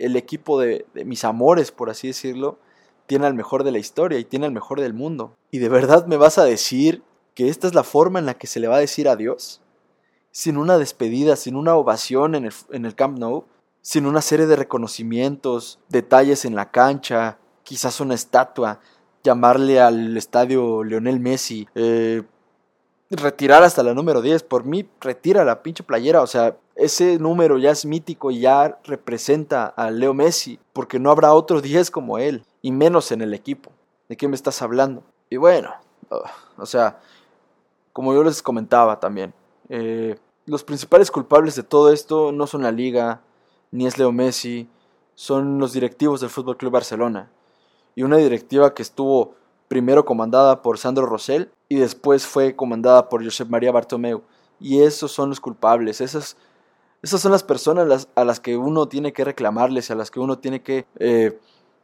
el 0.00 0.16
equipo 0.16 0.60
de, 0.60 0.86
de 0.92 1.04
mis 1.04 1.22
amores, 1.22 1.70
por 1.70 1.88
así 1.88 2.08
decirlo, 2.08 2.58
tiene 3.06 3.26
al 3.26 3.34
mejor 3.34 3.62
de 3.62 3.70
la 3.70 3.78
historia 3.78 4.18
y 4.18 4.24
tiene 4.24 4.46
al 4.46 4.52
mejor 4.52 4.80
del 4.80 4.92
mundo. 4.92 5.36
¿Y 5.52 5.58
de 5.58 5.68
verdad 5.68 6.06
me 6.08 6.16
vas 6.16 6.38
a 6.38 6.44
decir 6.44 7.04
que 7.34 7.48
esta 7.48 7.68
es 7.68 7.74
la 7.74 7.84
forma 7.84 8.18
en 8.18 8.26
la 8.26 8.34
que 8.34 8.48
se 8.48 8.58
le 8.58 8.66
va 8.66 8.74
a 8.74 8.80
decir 8.80 9.08
adiós? 9.08 9.60
sin 10.30 10.56
una 10.56 10.78
despedida, 10.78 11.36
sin 11.36 11.56
una 11.56 11.74
ovación 11.74 12.34
en 12.34 12.44
el, 12.44 12.52
en 12.70 12.84
el 12.84 12.94
Camp 12.94 13.18
Nou, 13.18 13.46
sin 13.80 14.06
una 14.06 14.20
serie 14.20 14.46
de 14.46 14.56
reconocimientos, 14.56 15.78
detalles 15.88 16.44
en 16.44 16.54
la 16.54 16.70
cancha, 16.70 17.38
quizás 17.64 18.00
una 18.00 18.14
estatua, 18.14 18.80
llamarle 19.28 19.80
al 19.80 20.16
estadio 20.16 20.82
Leonel 20.82 21.20
Messi, 21.20 21.68
eh, 21.74 22.22
retirar 23.10 23.62
hasta 23.62 23.82
la 23.82 23.94
número 23.94 24.22
10. 24.22 24.42
Por 24.42 24.64
mí, 24.64 24.88
retira 25.00 25.44
la 25.44 25.62
pinche 25.62 25.82
playera. 25.82 26.22
O 26.22 26.26
sea, 26.26 26.56
ese 26.74 27.18
número 27.18 27.58
ya 27.58 27.70
es 27.70 27.84
mítico 27.84 28.30
y 28.30 28.40
ya 28.40 28.78
representa 28.84 29.66
a 29.66 29.90
Leo 29.90 30.14
Messi, 30.14 30.58
porque 30.72 30.98
no 30.98 31.10
habrá 31.10 31.34
otro 31.34 31.60
10 31.62 31.90
como 31.90 32.18
él, 32.18 32.44
y 32.62 32.72
menos 32.72 33.12
en 33.12 33.20
el 33.20 33.34
equipo. 33.34 33.70
¿De 34.08 34.16
qué 34.16 34.28
me 34.28 34.36
estás 34.36 34.62
hablando? 34.62 35.02
Y 35.28 35.36
bueno, 35.36 35.74
o 36.56 36.64
sea, 36.64 36.98
como 37.92 38.14
yo 38.14 38.24
les 38.24 38.42
comentaba 38.42 38.98
también, 38.98 39.34
eh, 39.68 40.16
los 40.46 40.64
principales 40.64 41.10
culpables 41.10 41.54
de 41.54 41.62
todo 41.62 41.92
esto 41.92 42.32
no 42.32 42.46
son 42.46 42.62
la 42.62 42.72
liga, 42.72 43.20
ni 43.70 43.86
es 43.86 43.98
Leo 43.98 44.12
Messi, 44.12 44.66
son 45.14 45.58
los 45.58 45.74
directivos 45.74 46.22
del 46.22 46.30
Fútbol 46.30 46.56
Club 46.56 46.72
Barcelona. 46.72 47.30
Y 47.98 48.04
una 48.04 48.18
directiva 48.18 48.74
que 48.74 48.82
estuvo 48.82 49.34
primero 49.66 50.04
comandada 50.04 50.62
por 50.62 50.78
Sandro 50.78 51.04
Rosell 51.04 51.50
y 51.68 51.80
después 51.80 52.28
fue 52.28 52.54
comandada 52.54 53.08
por 53.08 53.24
Josep 53.24 53.48
María 53.48 53.72
Bartomeu. 53.72 54.22
Y 54.60 54.82
esos 54.82 55.10
son 55.10 55.30
los 55.30 55.40
culpables, 55.40 56.00
esas, 56.00 56.36
esas 57.02 57.20
son 57.20 57.32
las 57.32 57.42
personas 57.42 58.06
a 58.14 58.24
las 58.24 58.38
que 58.38 58.56
uno 58.56 58.86
tiene 58.86 59.12
que 59.12 59.24
reclamarles, 59.24 59.90
a 59.90 59.96
las 59.96 60.12
que 60.12 60.20
uno 60.20 60.38
tiene 60.38 60.62
que, 60.62 60.86
eh, 61.00 61.40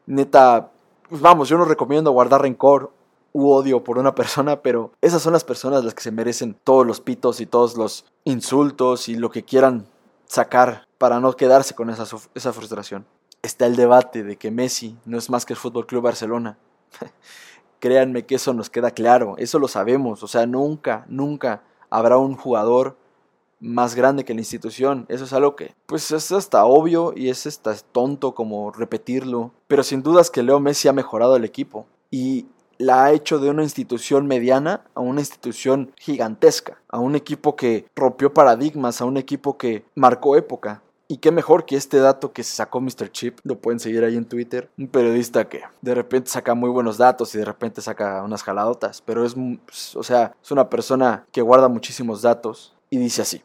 neta, 0.06 0.71
pues 1.09 1.21
vamos, 1.21 1.49
yo 1.49 1.59
no 1.59 1.64
recomiendo 1.64 2.12
guardar 2.12 2.42
rencor 2.42 2.92
u 3.33 3.50
odio 3.50 3.83
por 3.83 3.99
una 3.99 4.14
persona, 4.14 4.62
pero 4.62 4.92
esas 5.00 5.21
son 5.21 5.33
las 5.33 5.42
personas 5.42 5.83
las 5.83 5.94
que 5.94 6.04
se 6.04 6.12
merecen 6.12 6.56
todos 6.62 6.87
los 6.87 7.00
pitos 7.00 7.40
y 7.40 7.47
todos 7.47 7.76
los 7.76 8.04
insultos 8.23 9.09
y 9.09 9.16
lo 9.16 9.33
que 9.33 9.44
quieran 9.44 9.88
sacar 10.26 10.87
para 10.97 11.18
no 11.18 11.33
quedarse 11.33 11.75
con 11.75 11.90
esa, 11.90 12.06
esa 12.37 12.52
frustración. 12.52 13.04
Está 13.45 13.67
el 13.67 13.77
debate 13.77 14.25
de 14.25 14.37
que 14.37 14.51
Messi 14.51 14.97
no 15.05 15.19
es 15.19 15.29
más 15.29 15.45
que 15.45 15.53
el 15.53 15.59
Fútbol 15.59 15.87
Club 15.87 16.05
Barcelona. 16.05 16.57
Créanme 17.79 18.25
que 18.25 18.37
eso 18.37 18.55
nos 18.55 18.71
queda 18.71 18.91
claro, 18.91 19.35
eso 19.37 19.59
lo 19.59 19.69
sabemos, 19.69 20.23
o 20.23 20.29
sea, 20.29 20.47
nunca, 20.47 21.05
nunca 21.09 21.63
habrá 21.91 22.17
un 22.17 22.37
jugador 22.37 22.97
más 23.61 23.97
grande 23.97 24.25
que 24.25 24.33
la 24.33 24.41
institución. 24.41 25.05
Eso 25.11 25.25
es 25.25 25.35
algo 25.35 25.57
que, 25.57 25.75
pues, 25.85 26.11
es 26.11 26.33
hasta 26.33 26.65
obvio 26.65 27.13
y 27.15 27.29
es 27.29 27.47
hasta 27.47 27.75
tonto 27.93 28.35
como 28.35 28.71
repetirlo. 28.71 29.51
Pero 29.67 29.83
sin 29.83 30.03
dudas 30.03 30.31
que 30.31 30.43
Leo 30.43 30.59
Messi 30.59 30.89
ha 30.89 30.95
mejorado 30.95 31.37
el 31.37 31.45
equipo. 31.45 31.85
Y 32.11 32.47
la 32.79 33.05
ha 33.05 33.13
hecho 33.13 33.39
de 33.41 33.51
una 33.51 33.63
institución 33.63 34.27
mediana 34.27 34.85
a 34.95 35.01
una 35.01 35.21
institución 35.21 35.93
gigantesca, 35.99 36.79
a 36.89 36.99
un 36.99 37.15
equipo 37.15 37.57
que 37.57 37.85
rompió 37.95 38.33
paradigmas, 38.33 39.03
a 39.03 39.05
un 39.05 39.19
equipo 39.19 39.59
que 39.59 39.85
marcó 39.95 40.35
época. 40.35 40.81
Y 41.06 41.18
qué 41.18 41.30
mejor 41.30 41.66
que 41.66 41.76
este 41.76 41.99
dato 41.99 42.32
que 42.32 42.42
se 42.42 42.54
sacó 42.54 42.80
Mr. 42.80 43.11
Chip, 43.11 43.38
lo 43.42 43.58
pueden 43.58 43.78
seguir 43.78 44.04
ahí 44.04 44.16
en 44.16 44.25
Twitter, 44.25 44.70
un 44.78 44.88
periodista 44.88 45.49
que 45.49 45.62
de 45.82 45.94
repente 45.94 46.30
saca 46.30 46.54
muy 46.54 46.70
buenos 46.70 46.96
datos 46.96 47.34
y 47.34 47.38
de 47.38 47.44
repente 47.44 47.82
saca 47.82 48.23
unas 48.23 48.42
jaladotas, 48.42 49.02
pero 49.02 49.25
es, 49.25 49.34
pues, 49.66 49.94
o 49.96 50.02
sea, 50.02 50.34
es 50.42 50.50
una 50.50 50.70
persona 50.70 51.26
que 51.30 51.42
guarda 51.42 51.68
muchísimos 51.68 52.23
datos 52.23 52.75
y 52.88 52.96
dice 52.96 53.23
así, 53.23 53.42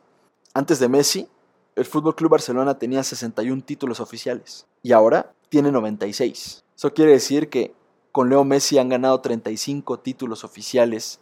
antes 0.53 0.79
de 0.79 0.87
Messi, 0.87 1.27
el 1.75 1.85
Fútbol 1.85 2.15
Club 2.15 2.31
Barcelona 2.31 2.77
tenía 2.77 3.03
61 3.03 3.61
títulos 3.63 3.99
oficiales 3.99 4.65
y 4.81 4.93
ahora 4.93 5.33
tiene 5.49 5.71
96. 5.71 6.63
Eso 6.75 6.93
quiere 6.93 7.11
decir 7.11 7.49
que 7.49 7.73
con 8.11 8.29
Leo 8.29 8.43
Messi 8.43 8.77
han 8.77 8.89
ganado 8.89 9.19
35 9.19 9.99
títulos 9.99 10.43
oficiales 10.43 11.19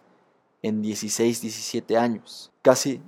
en 0.62 0.82
16, 0.82 1.42
17 1.42 1.98
años. 1.98 2.52
Casi, 2.62 3.02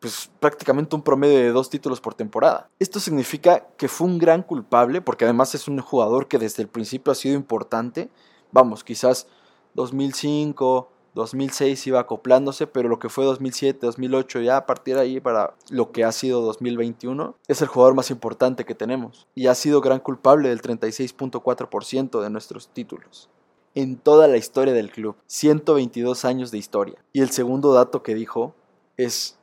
pues 0.00 0.30
prácticamente 0.40 0.94
un 0.94 1.02
promedio 1.02 1.38
de 1.38 1.50
dos 1.50 1.70
títulos 1.70 2.00
por 2.00 2.14
temporada. 2.14 2.68
Esto 2.78 3.00
significa 3.00 3.66
que 3.76 3.88
fue 3.88 4.06
un 4.06 4.18
gran 4.18 4.42
culpable, 4.42 5.00
porque 5.00 5.24
además 5.24 5.54
es 5.54 5.66
un 5.68 5.80
jugador 5.80 6.28
que 6.28 6.38
desde 6.38 6.62
el 6.62 6.68
principio 6.68 7.12
ha 7.12 7.16
sido 7.16 7.34
importante. 7.34 8.08
Vamos, 8.52 8.84
quizás 8.84 9.26
2005, 9.74 10.88
2006 11.14 11.86
iba 11.88 12.00
acoplándose, 12.00 12.66
pero 12.66 12.88
lo 12.88 12.98
que 12.98 13.08
fue 13.08 13.24
2007, 13.24 13.84
2008, 13.84 14.40
ya 14.40 14.56
a 14.56 14.66
partir 14.66 14.94
de 14.94 15.00
ahí 15.00 15.20
para 15.20 15.54
lo 15.68 15.90
que 15.90 16.04
ha 16.04 16.12
sido 16.12 16.42
2021, 16.42 17.34
es 17.48 17.60
el 17.60 17.68
jugador 17.68 17.94
más 17.94 18.10
importante 18.10 18.64
que 18.64 18.74
tenemos 18.74 19.26
y 19.34 19.48
ha 19.48 19.54
sido 19.54 19.80
gran 19.80 19.98
culpable 19.98 20.48
del 20.48 20.62
36.4% 20.62 22.20
de 22.20 22.30
nuestros 22.30 22.68
títulos. 22.68 23.28
En 23.74 23.96
toda 23.96 24.28
la 24.28 24.36
historia 24.36 24.72
del 24.72 24.90
club, 24.90 25.16
122 25.26 26.24
años 26.24 26.50
de 26.50 26.58
historia. 26.58 27.04
Y 27.12 27.20
el 27.20 27.30
segundo 27.30 27.72
dato 27.72 28.02
que 28.02 28.14
dijo 28.14 28.54
es, 28.96 29.37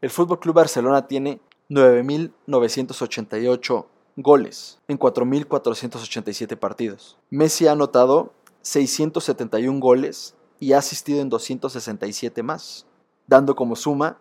el 0.00 0.10
Fútbol 0.10 0.38
Club 0.38 0.54
Barcelona 0.54 1.06
tiene 1.06 1.40
9.988 1.70 3.86
goles 4.16 4.78
en 4.88 4.98
4.487 4.98 6.56
partidos. 6.56 7.18
Messi 7.30 7.66
ha 7.66 7.72
anotado 7.72 8.32
671 8.62 9.80
goles 9.80 10.34
y 10.60 10.72
ha 10.72 10.78
asistido 10.78 11.20
en 11.20 11.28
267 11.28 12.42
más, 12.42 12.86
dando 13.26 13.54
como 13.54 13.76
suma 13.76 14.18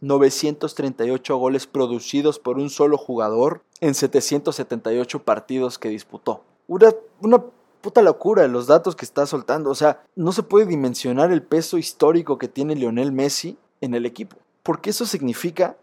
938 0.00 1.36
goles 1.36 1.66
producidos 1.66 2.38
por 2.38 2.58
un 2.58 2.70
solo 2.70 2.96
jugador 2.96 3.62
en 3.80 3.94
778 3.94 5.22
partidos 5.24 5.78
que 5.78 5.90
disputó. 5.90 6.42
Una, 6.66 6.94
una 7.20 7.44
puta 7.80 8.02
locura 8.02 8.46
los 8.48 8.66
datos 8.66 8.96
que 8.96 9.04
está 9.04 9.26
soltando. 9.26 9.70
O 9.70 9.74
sea, 9.74 10.02
no 10.14 10.32
se 10.32 10.42
puede 10.42 10.66
dimensionar 10.66 11.32
el 11.32 11.42
peso 11.42 11.78
histórico 11.78 12.38
que 12.38 12.48
tiene 12.48 12.76
Lionel 12.76 13.12
Messi 13.12 13.58
en 13.80 13.94
el 13.94 14.06
equipo. 14.06 14.36
Porque 14.62 14.90
eso 14.90 15.06
significa 15.06 15.76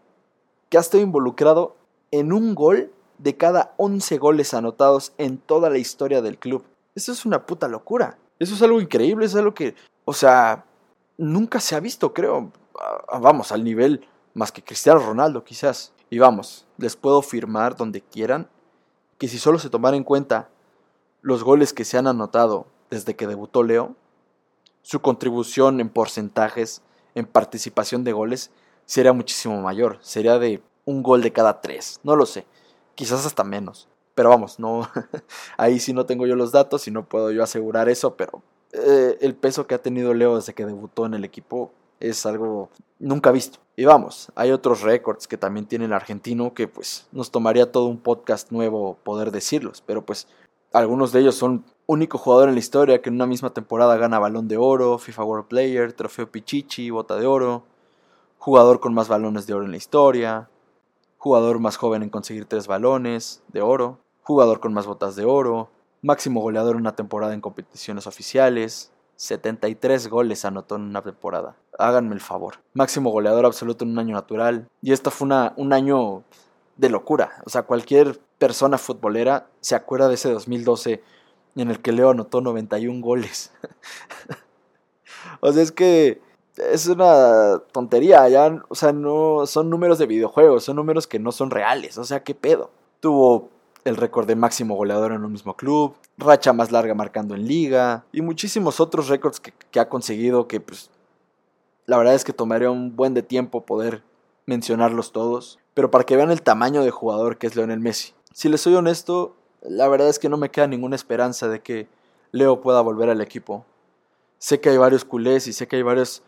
que 0.68 0.78
ha 0.78 0.80
estado 0.80 1.02
involucrado 1.02 1.76
en 2.10 2.32
un 2.32 2.54
gol 2.54 2.92
de 3.18 3.36
cada 3.36 3.74
11 3.76 4.18
goles 4.18 4.54
anotados 4.54 5.12
en 5.18 5.38
toda 5.38 5.70
la 5.70 5.78
historia 5.78 6.22
del 6.22 6.38
club. 6.38 6.64
Eso 6.94 7.12
es 7.12 7.24
una 7.24 7.46
puta 7.46 7.68
locura. 7.68 8.18
Eso 8.38 8.54
es 8.54 8.62
algo 8.62 8.80
increíble, 8.80 9.26
es 9.26 9.34
algo 9.34 9.54
que, 9.54 9.74
o 10.04 10.12
sea, 10.12 10.64
nunca 11.16 11.60
se 11.60 11.74
ha 11.74 11.80
visto, 11.80 12.14
creo. 12.14 12.52
Vamos, 13.20 13.50
al 13.50 13.64
nivel 13.64 14.06
más 14.34 14.52
que 14.52 14.62
Cristiano 14.62 15.00
Ronaldo, 15.00 15.44
quizás. 15.44 15.92
Y 16.10 16.18
vamos, 16.18 16.66
les 16.76 16.96
puedo 16.96 17.22
firmar 17.22 17.76
donde 17.76 18.00
quieran 18.00 18.48
que 19.18 19.28
si 19.28 19.38
solo 19.38 19.58
se 19.58 19.68
tomara 19.68 19.96
en 19.96 20.04
cuenta 20.04 20.48
los 21.22 21.42
goles 21.42 21.72
que 21.72 21.84
se 21.84 21.98
han 21.98 22.06
anotado 22.06 22.66
desde 22.88 23.16
que 23.16 23.26
debutó 23.26 23.64
Leo, 23.64 23.96
su 24.82 25.00
contribución 25.00 25.80
en 25.80 25.90
porcentajes, 25.90 26.82
en 27.14 27.26
participación 27.26 28.04
de 28.04 28.12
goles, 28.12 28.50
sería 28.88 29.12
muchísimo 29.12 29.60
mayor. 29.60 29.98
Sería 30.00 30.38
de 30.38 30.62
un 30.86 31.02
gol 31.02 31.22
de 31.22 31.32
cada 31.32 31.60
tres. 31.60 32.00
No 32.02 32.16
lo 32.16 32.24
sé. 32.26 32.46
Quizás 32.94 33.24
hasta 33.26 33.44
menos. 33.44 33.86
Pero 34.14 34.30
vamos, 34.30 34.58
no, 34.58 34.88
ahí 35.56 35.78
sí 35.78 35.92
no 35.92 36.06
tengo 36.06 36.26
yo 36.26 36.34
los 36.34 36.50
datos 36.50 36.88
y 36.88 36.90
no 36.90 37.04
puedo 37.04 37.30
yo 37.30 37.44
asegurar 37.44 37.88
eso, 37.88 38.16
pero 38.16 38.42
eh, 38.72 39.16
el 39.20 39.36
peso 39.36 39.68
que 39.68 39.76
ha 39.76 39.82
tenido 39.82 40.12
Leo 40.12 40.34
desde 40.34 40.54
que 40.54 40.66
debutó 40.66 41.06
en 41.06 41.14
el 41.14 41.24
equipo 41.24 41.70
es 42.00 42.26
algo 42.26 42.68
nunca 42.98 43.30
visto. 43.30 43.60
Y 43.76 43.84
vamos, 43.84 44.32
hay 44.34 44.50
otros 44.50 44.82
récords 44.82 45.28
que 45.28 45.36
también 45.36 45.66
tiene 45.66 45.84
el 45.84 45.92
argentino 45.92 46.52
que 46.52 46.66
pues 46.66 47.06
nos 47.12 47.30
tomaría 47.30 47.70
todo 47.70 47.86
un 47.86 47.98
podcast 47.98 48.50
nuevo 48.50 48.98
poder 49.04 49.30
decirlos, 49.30 49.84
pero 49.86 50.04
pues 50.04 50.26
algunos 50.72 51.12
de 51.12 51.20
ellos 51.20 51.36
son 51.36 51.64
único 51.86 52.18
jugador 52.18 52.48
en 52.48 52.56
la 52.56 52.60
historia 52.60 53.00
que 53.00 53.10
en 53.10 53.14
una 53.14 53.26
misma 53.26 53.54
temporada 53.54 53.96
gana 53.98 54.18
balón 54.18 54.48
de 54.48 54.56
oro, 54.56 54.98
FIFA 54.98 55.24
World 55.24 55.46
Player, 55.46 55.92
trofeo 55.92 56.28
Pichichi, 56.28 56.90
bota 56.90 57.14
de 57.16 57.26
oro, 57.26 57.62
jugador 58.38 58.80
con 58.80 58.94
más 58.94 59.08
balones 59.08 59.46
de 59.46 59.54
oro 59.54 59.64
en 59.64 59.72
la 59.72 59.76
historia, 59.76 60.48
jugador 61.18 61.58
más 61.58 61.76
joven 61.76 62.02
en 62.02 62.10
conseguir 62.10 62.46
tres 62.46 62.66
balones 62.66 63.42
de 63.48 63.60
oro, 63.60 63.98
jugador 64.22 64.60
con 64.60 64.72
más 64.72 64.86
botas 64.86 65.16
de 65.16 65.24
oro, 65.24 65.68
máximo 66.02 66.40
goleador 66.40 66.76
en 66.76 66.82
una 66.82 66.96
temporada 66.96 67.34
en 67.34 67.40
competiciones 67.40 68.06
oficiales, 68.06 68.92
73 69.16 70.08
goles 70.08 70.44
anotó 70.44 70.76
en 70.76 70.82
una 70.82 71.02
temporada. 71.02 71.56
Háganme 71.76 72.14
el 72.14 72.20
favor. 72.20 72.54
Máximo 72.72 73.10
goleador 73.10 73.46
absoluto 73.46 73.84
en 73.84 73.90
un 73.90 73.98
año 73.98 74.14
natural. 74.14 74.68
Y 74.80 74.92
esto 74.92 75.10
fue 75.10 75.26
una, 75.26 75.54
un 75.56 75.72
año 75.72 76.22
de 76.76 76.88
locura. 76.88 77.42
O 77.44 77.50
sea, 77.50 77.62
cualquier 77.62 78.20
persona 78.38 78.78
futbolera 78.78 79.48
se 79.60 79.74
acuerda 79.74 80.08
de 80.08 80.14
ese 80.14 80.30
2012 80.30 81.02
en 81.56 81.70
el 81.70 81.80
que 81.80 81.90
Leo 81.90 82.10
anotó 82.10 82.40
91 82.40 83.00
goles. 83.00 83.50
o 85.40 85.52
sea, 85.52 85.62
es 85.64 85.72
que 85.72 86.20
es 86.58 86.86
una 86.86 87.62
tontería, 87.72 88.28
ya, 88.28 88.62
o 88.68 88.74
sea, 88.74 88.92
no 88.92 89.46
son 89.46 89.70
números 89.70 89.98
de 89.98 90.06
videojuegos, 90.06 90.64
son 90.64 90.76
números 90.76 91.06
que 91.06 91.18
no 91.18 91.32
son 91.32 91.50
reales, 91.50 91.98
o 91.98 92.04
sea, 92.04 92.22
qué 92.22 92.34
pedo. 92.34 92.70
Tuvo 93.00 93.50
el 93.84 93.96
récord 93.96 94.26
de 94.26 94.36
máximo 94.36 94.74
goleador 94.74 95.12
en 95.12 95.24
un 95.24 95.32
mismo 95.32 95.56
club, 95.56 95.94
racha 96.16 96.52
más 96.52 96.72
larga 96.72 96.94
marcando 96.94 97.34
en 97.34 97.46
liga 97.46 98.04
y 98.12 98.22
muchísimos 98.22 98.80
otros 98.80 99.08
récords 99.08 99.40
que, 99.40 99.80
ha 99.80 99.88
conseguido 99.88 100.48
que 100.48 100.60
pues 100.60 100.90
la 101.86 101.96
verdad 101.96 102.14
es 102.14 102.24
que 102.24 102.32
tomaría 102.32 102.70
un 102.70 102.96
buen 102.96 103.14
de 103.14 103.22
tiempo 103.22 103.64
poder 103.64 104.02
mencionarlos 104.46 105.12
todos, 105.12 105.58
pero 105.74 105.90
para 105.90 106.04
que 106.04 106.16
vean 106.16 106.30
el 106.30 106.42
tamaño 106.42 106.82
de 106.82 106.90
jugador 106.90 107.38
que 107.38 107.46
es 107.46 107.56
Leonel 107.56 107.80
Messi. 107.80 108.14
Si 108.32 108.48
les 108.48 108.60
soy 108.60 108.74
honesto, 108.74 109.36
la 109.62 109.88
verdad 109.88 110.08
es 110.08 110.18
que 110.18 110.28
no 110.28 110.36
me 110.36 110.50
queda 110.50 110.66
ninguna 110.66 110.96
esperanza 110.96 111.48
de 111.48 111.60
que 111.60 111.88
Leo 112.32 112.60
pueda 112.60 112.80
volver 112.80 113.08
al 113.10 113.20
equipo. 113.20 113.64
Sé 114.38 114.60
que 114.60 114.70
hay 114.70 114.76
varios 114.76 115.04
culés 115.04 115.46
y 115.46 115.52
sé 115.52 115.66
que 115.66 115.76
hay 115.76 115.82
varias 115.82 116.22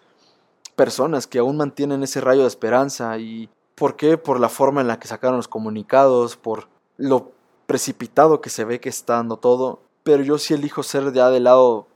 personas 0.76 1.26
que 1.26 1.38
aún 1.38 1.56
mantienen 1.56 2.02
ese 2.02 2.20
rayo 2.20 2.42
de 2.42 2.48
esperanza 2.48 3.18
y 3.18 3.48
¿por 3.74 3.96
qué? 3.96 4.18
Por 4.18 4.40
la 4.40 4.48
forma 4.48 4.80
en 4.80 4.88
la 4.88 4.98
que 4.98 5.08
sacaron 5.08 5.36
los 5.36 5.48
comunicados, 5.48 6.36
por 6.36 6.68
lo 6.96 7.32
precipitado 7.66 8.40
que 8.40 8.50
se 8.50 8.64
ve 8.64 8.80
que 8.80 8.88
está 8.88 9.14
dando 9.14 9.36
todo, 9.36 9.80
pero 10.02 10.22
yo 10.22 10.38
sí 10.38 10.54
elijo 10.54 10.82
ser 10.82 11.12
ya 11.12 11.30
del 11.30 11.44
lado 11.44 11.86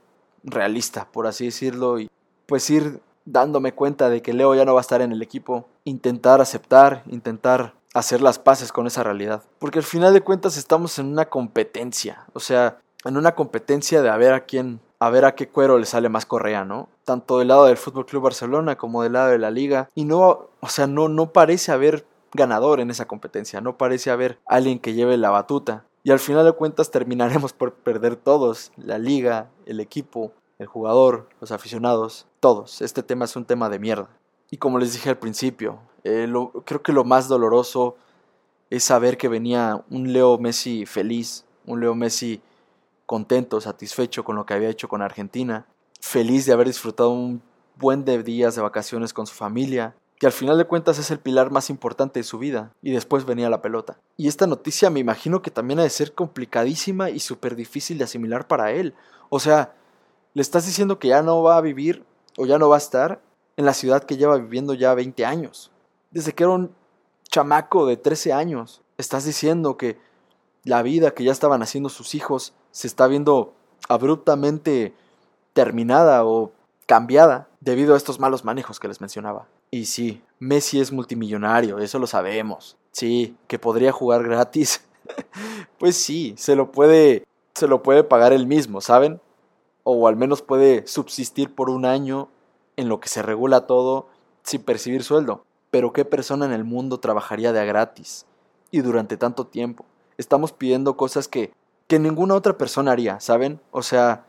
realista, 0.43 1.07
por 1.11 1.27
así 1.27 1.45
decirlo, 1.45 1.99
y 1.99 2.09
pues 2.45 2.69
ir 2.69 3.01
dándome 3.25 3.73
cuenta 3.73 4.09
de 4.09 4.21
que 4.21 4.33
Leo 4.33 4.55
ya 4.55 4.65
no 4.65 4.73
va 4.73 4.79
a 4.79 4.81
estar 4.81 5.01
en 5.01 5.11
el 5.11 5.21
equipo, 5.21 5.67
intentar 5.83 6.41
aceptar, 6.41 7.03
intentar 7.07 7.73
hacer 7.93 8.21
las 8.21 8.39
paces 8.39 8.71
con 8.71 8.87
esa 8.87 9.03
realidad. 9.03 9.43
Porque 9.59 9.79
al 9.79 9.85
final 9.85 10.13
de 10.13 10.21
cuentas 10.21 10.57
estamos 10.57 10.99
en 10.99 11.07
una 11.07 11.25
competencia, 11.25 12.25
o 12.33 12.39
sea, 12.39 12.79
en 13.03 13.17
una 13.17 13.35
competencia 13.35 14.01
de 14.01 14.09
a 14.09 14.17
ver 14.17 14.33
a 14.33 14.45
quién, 14.45 14.79
a 14.99 15.09
ver 15.09 15.25
a 15.25 15.35
qué 15.35 15.47
cuero 15.47 15.77
le 15.77 15.85
sale 15.85 16.09
más 16.09 16.25
correa, 16.25 16.65
¿no? 16.65 16.89
Tanto 17.03 17.39
del 17.39 17.49
lado 17.49 17.65
del 17.65 17.77
Fútbol 17.77 18.05
Club 18.05 18.23
Barcelona 18.23 18.77
como 18.77 19.03
del 19.03 19.13
lado 19.13 19.29
de 19.29 19.37
la 19.37 19.51
liga. 19.51 19.89
Y 19.95 20.05
no, 20.05 20.49
o 20.59 20.69
sea, 20.69 20.87
no, 20.87 21.09
no 21.09 21.31
parece 21.31 21.71
haber 21.71 22.05
ganador 22.33 22.79
en 22.79 22.89
esa 22.91 23.07
competencia, 23.07 23.61
no 23.61 23.77
parece 23.77 24.11
haber 24.11 24.39
alguien 24.45 24.79
que 24.79 24.93
lleve 24.93 25.17
la 25.17 25.29
batuta. 25.29 25.85
Y 26.03 26.11
al 26.11 26.19
final 26.19 26.45
de 26.45 26.51
cuentas 26.51 26.91
terminaremos 26.91 27.53
por 27.53 27.73
perder 27.73 28.15
todos, 28.15 28.71
la 28.77 28.97
liga, 28.97 29.49
el 29.65 29.79
equipo, 29.79 30.33
el 30.59 30.67
jugador, 30.67 31.29
los 31.41 31.51
aficionados, 31.51 32.27
todos. 32.39 32.81
Este 32.81 33.03
tema 33.03 33.25
es 33.25 33.35
un 33.35 33.45
tema 33.45 33.69
de 33.69 33.79
mierda. 33.79 34.09
Y 34.51 34.57
como 34.57 34.77
les 34.77 34.93
dije 34.93 35.09
al 35.09 35.17
principio, 35.17 35.79
eh, 36.03 36.31
creo 36.65 36.83
que 36.83 36.93
lo 36.93 37.03
más 37.03 37.27
doloroso 37.27 37.95
es 38.69 38.83
saber 38.83 39.17
que 39.17 39.27
venía 39.27 39.83
un 39.89 40.13
Leo 40.13 40.37
Messi 40.37 40.85
feliz, 40.85 41.45
un 41.65 41.79
Leo 41.79 41.95
Messi 41.95 42.41
contento, 43.05 43.61
satisfecho 43.61 44.23
con 44.23 44.35
lo 44.35 44.45
que 44.45 44.53
había 44.53 44.69
hecho 44.69 44.87
con 44.87 45.01
Argentina, 45.01 45.67
feliz 45.99 46.45
de 46.45 46.53
haber 46.53 46.67
disfrutado 46.67 47.09
un 47.11 47.41
buen 47.77 48.05
de 48.05 48.21
días 48.23 48.55
de 48.55 48.61
vacaciones 48.61 49.13
con 49.13 49.27
su 49.27 49.33
familia, 49.33 49.95
que 50.17 50.25
al 50.25 50.31
final 50.31 50.57
de 50.57 50.65
cuentas 50.65 50.97
es 50.97 51.11
el 51.11 51.19
pilar 51.19 51.51
más 51.51 51.69
importante 51.69 52.19
de 52.19 52.23
su 52.23 52.37
vida, 52.37 52.71
y 52.81 52.91
después 52.91 53.25
venía 53.25 53.49
la 53.49 53.61
pelota. 53.61 53.97
Y 54.17 54.27
esta 54.27 54.47
noticia 54.47 54.89
me 54.89 54.99
imagino 54.99 55.41
que 55.41 55.51
también 55.51 55.79
ha 55.79 55.83
de 55.83 55.89
ser 55.89 56.13
complicadísima 56.13 57.09
y 57.09 57.19
súper 57.19 57.55
difícil 57.55 57.97
de 57.97 58.05
asimilar 58.05 58.47
para 58.47 58.71
él. 58.71 58.93
O 59.29 59.39
sea, 59.39 59.73
le 60.33 60.41
estás 60.41 60.65
diciendo 60.65 60.99
que 60.99 61.09
ya 61.09 61.21
no 61.21 61.43
va 61.43 61.57
a 61.57 61.61
vivir 61.61 62.05
o 62.37 62.45
ya 62.45 62.57
no 62.57 62.69
va 62.69 62.75
a 62.75 62.79
estar 62.79 63.21
en 63.57 63.65
la 63.65 63.73
ciudad 63.73 64.03
que 64.03 64.17
lleva 64.17 64.37
viviendo 64.37 64.73
ya 64.73 64.93
20 64.93 65.25
años. 65.25 65.71
Desde 66.11 66.33
que 66.33 66.43
era 66.43 66.53
un 66.53 66.71
chamaco 67.29 67.85
de 67.85 67.97
13 67.97 68.33
años. 68.33 68.81
Estás 68.97 69.25
diciendo 69.25 69.77
que 69.77 69.99
la 70.63 70.81
vida 70.81 71.11
que 71.11 71.23
ya 71.23 71.31
estaban 71.31 71.61
haciendo 71.61 71.89
sus 71.89 72.15
hijos 72.15 72.53
se 72.75 72.87
está 72.87 73.07
viendo 73.07 73.53
abruptamente 73.87 74.93
terminada 75.53 76.25
o 76.25 76.51
cambiada 76.85 77.47
debido 77.61 77.93
a 77.93 77.97
estos 77.97 78.19
malos 78.19 78.43
manejos 78.43 78.81
que 78.81 78.89
les 78.89 78.99
mencionaba. 78.99 79.47
Y 79.71 79.85
sí, 79.85 80.21
Messi 80.39 80.81
es 80.81 80.91
multimillonario, 80.91 81.79
eso 81.79 81.99
lo 81.99 82.05
sabemos. 82.05 82.75
Sí, 82.91 83.37
que 83.47 83.59
podría 83.59 83.93
jugar 83.93 84.23
gratis. 84.23 84.81
pues 85.77 85.95
sí, 85.95 86.35
se 86.37 86.57
lo 86.57 86.73
puede 86.73 87.23
se 87.53 87.69
lo 87.69 87.81
puede 87.81 88.03
pagar 88.03 88.33
él 88.33 88.45
mismo, 88.45 88.81
¿saben? 88.81 89.21
O 89.85 90.09
al 90.09 90.17
menos 90.17 90.41
puede 90.41 90.85
subsistir 90.85 91.55
por 91.55 91.69
un 91.69 91.85
año 91.85 92.27
en 92.75 92.89
lo 92.89 92.99
que 92.99 93.07
se 93.07 93.21
regula 93.21 93.67
todo 93.67 94.09
sin 94.43 94.63
percibir 94.63 95.05
sueldo. 95.05 95.45
Pero 95.71 95.93
¿qué 95.93 96.03
persona 96.03 96.45
en 96.45 96.51
el 96.51 96.65
mundo 96.65 96.99
trabajaría 96.99 97.53
de 97.53 97.61
a 97.61 97.63
gratis? 97.63 98.25
Y 98.69 98.81
durante 98.81 99.15
tanto 99.15 99.47
tiempo. 99.47 99.85
Estamos 100.17 100.51
pidiendo 100.51 100.97
cosas 100.97 101.29
que, 101.29 101.53
que 101.87 101.99
ninguna 101.99 102.35
otra 102.35 102.57
persona 102.57 102.91
haría, 102.91 103.19
¿saben? 103.19 103.61
O 103.71 103.81
sea, 103.81 104.25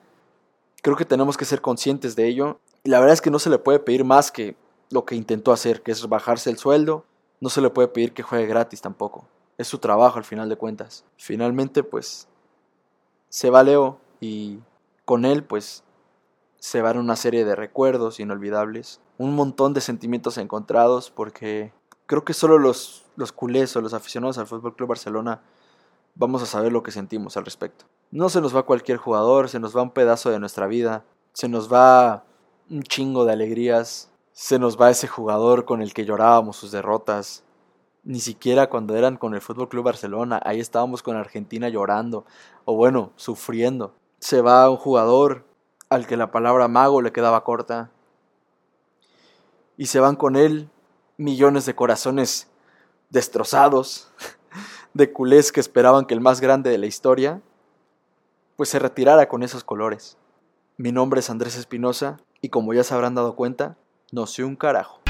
creo 0.82 0.96
que 0.96 1.04
tenemos 1.04 1.36
que 1.36 1.44
ser 1.44 1.60
conscientes 1.60 2.16
de 2.16 2.26
ello. 2.26 2.60
Y 2.84 2.90
la 2.90 3.00
verdad 3.00 3.14
es 3.14 3.20
que 3.20 3.30
no 3.30 3.38
se 3.38 3.50
le 3.50 3.58
puede 3.58 3.78
pedir 3.78 4.04
más 4.04 4.30
que 4.30 4.56
lo 4.90 5.04
que 5.04 5.16
intentó 5.16 5.52
hacer, 5.52 5.82
que 5.82 5.92
es 5.92 6.08
bajarse 6.08 6.50
el 6.50 6.58
sueldo. 6.58 7.04
No 7.40 7.48
se 7.48 7.60
le 7.60 7.70
puede 7.70 7.88
pedir 7.88 8.12
que 8.12 8.22
juegue 8.22 8.46
gratis 8.46 8.80
tampoco. 8.80 9.26
Es 9.58 9.68
su 9.68 9.78
trabajo 9.78 10.18
al 10.18 10.24
final 10.24 10.48
de 10.48 10.56
cuentas. 10.56 11.04
Finalmente, 11.16 11.82
pues, 11.82 12.28
se 13.28 13.50
va 13.50 13.62
Leo 13.62 13.98
y 14.20 14.60
con 15.04 15.24
él, 15.24 15.42
pues, 15.44 15.82
se 16.58 16.82
van 16.82 16.98
una 16.98 17.16
serie 17.16 17.44
de 17.44 17.54
recuerdos 17.54 18.20
inolvidables, 18.20 19.00
un 19.18 19.34
montón 19.34 19.72
de 19.72 19.80
sentimientos 19.80 20.38
encontrados, 20.38 21.10
porque 21.10 21.72
creo 22.06 22.24
que 22.24 22.34
solo 22.34 22.58
los, 22.58 23.04
los 23.16 23.32
culés 23.32 23.76
o 23.76 23.80
los 23.80 23.94
aficionados 23.94 24.38
al 24.38 24.46
Fútbol 24.46 24.74
Club 24.74 24.90
Barcelona 24.90 25.42
vamos 26.16 26.42
a 26.42 26.46
saber 26.46 26.72
lo 26.72 26.82
que 26.82 26.90
sentimos 26.90 27.36
al 27.36 27.44
respecto. 27.44 27.84
No 28.10 28.28
se 28.28 28.40
nos 28.40 28.54
va 28.56 28.64
cualquier 28.64 28.96
jugador, 28.96 29.48
se 29.48 29.60
nos 29.60 29.76
va 29.76 29.82
un 29.82 29.90
pedazo 29.90 30.30
de 30.30 30.40
nuestra 30.40 30.66
vida, 30.66 31.04
se 31.32 31.48
nos 31.48 31.72
va 31.72 32.24
un 32.68 32.82
chingo 32.82 33.24
de 33.24 33.32
alegrías, 33.32 34.10
se 34.32 34.58
nos 34.58 34.80
va 34.80 34.90
ese 34.90 35.06
jugador 35.06 35.64
con 35.64 35.82
el 35.82 35.94
que 35.94 36.04
llorábamos 36.04 36.56
sus 36.56 36.72
derrotas. 36.72 37.44
Ni 38.02 38.20
siquiera 38.20 38.68
cuando 38.68 38.96
eran 38.96 39.16
con 39.16 39.34
el 39.34 39.40
Fútbol 39.40 39.68
Club 39.68 39.84
Barcelona, 39.84 40.40
ahí 40.44 40.60
estábamos 40.60 41.02
con 41.02 41.16
Argentina 41.16 41.68
llorando, 41.68 42.24
o 42.64 42.74
bueno, 42.74 43.12
sufriendo. 43.16 43.94
Se 44.18 44.40
va 44.40 44.70
un 44.70 44.76
jugador 44.76 45.44
al 45.88 46.06
que 46.06 46.16
la 46.16 46.30
palabra 46.30 46.68
mago 46.68 47.02
le 47.02 47.12
quedaba 47.12 47.44
corta. 47.44 47.90
Y 49.76 49.86
se 49.86 50.00
van 50.00 50.16
con 50.16 50.36
él 50.36 50.70
millones 51.16 51.66
de 51.66 51.74
corazones 51.74 52.48
destrozados, 53.10 54.10
de 54.96 55.12
culés 55.12 55.52
que 55.52 55.60
esperaban 55.60 56.06
que 56.06 56.14
el 56.14 56.22
más 56.22 56.40
grande 56.40 56.70
de 56.70 56.78
la 56.78 56.86
historia, 56.86 57.42
pues 58.56 58.70
se 58.70 58.78
retirara 58.78 59.28
con 59.28 59.42
esos 59.42 59.62
colores. 59.62 60.16
Mi 60.78 60.90
nombre 60.90 61.20
es 61.20 61.28
Andrés 61.28 61.58
Espinosa 61.58 62.16
y 62.40 62.48
como 62.48 62.72
ya 62.72 62.82
se 62.82 62.94
habrán 62.94 63.14
dado 63.14 63.36
cuenta, 63.36 63.76
no 64.10 64.26
soy 64.26 64.46
un 64.46 64.56
carajo. 64.56 65.05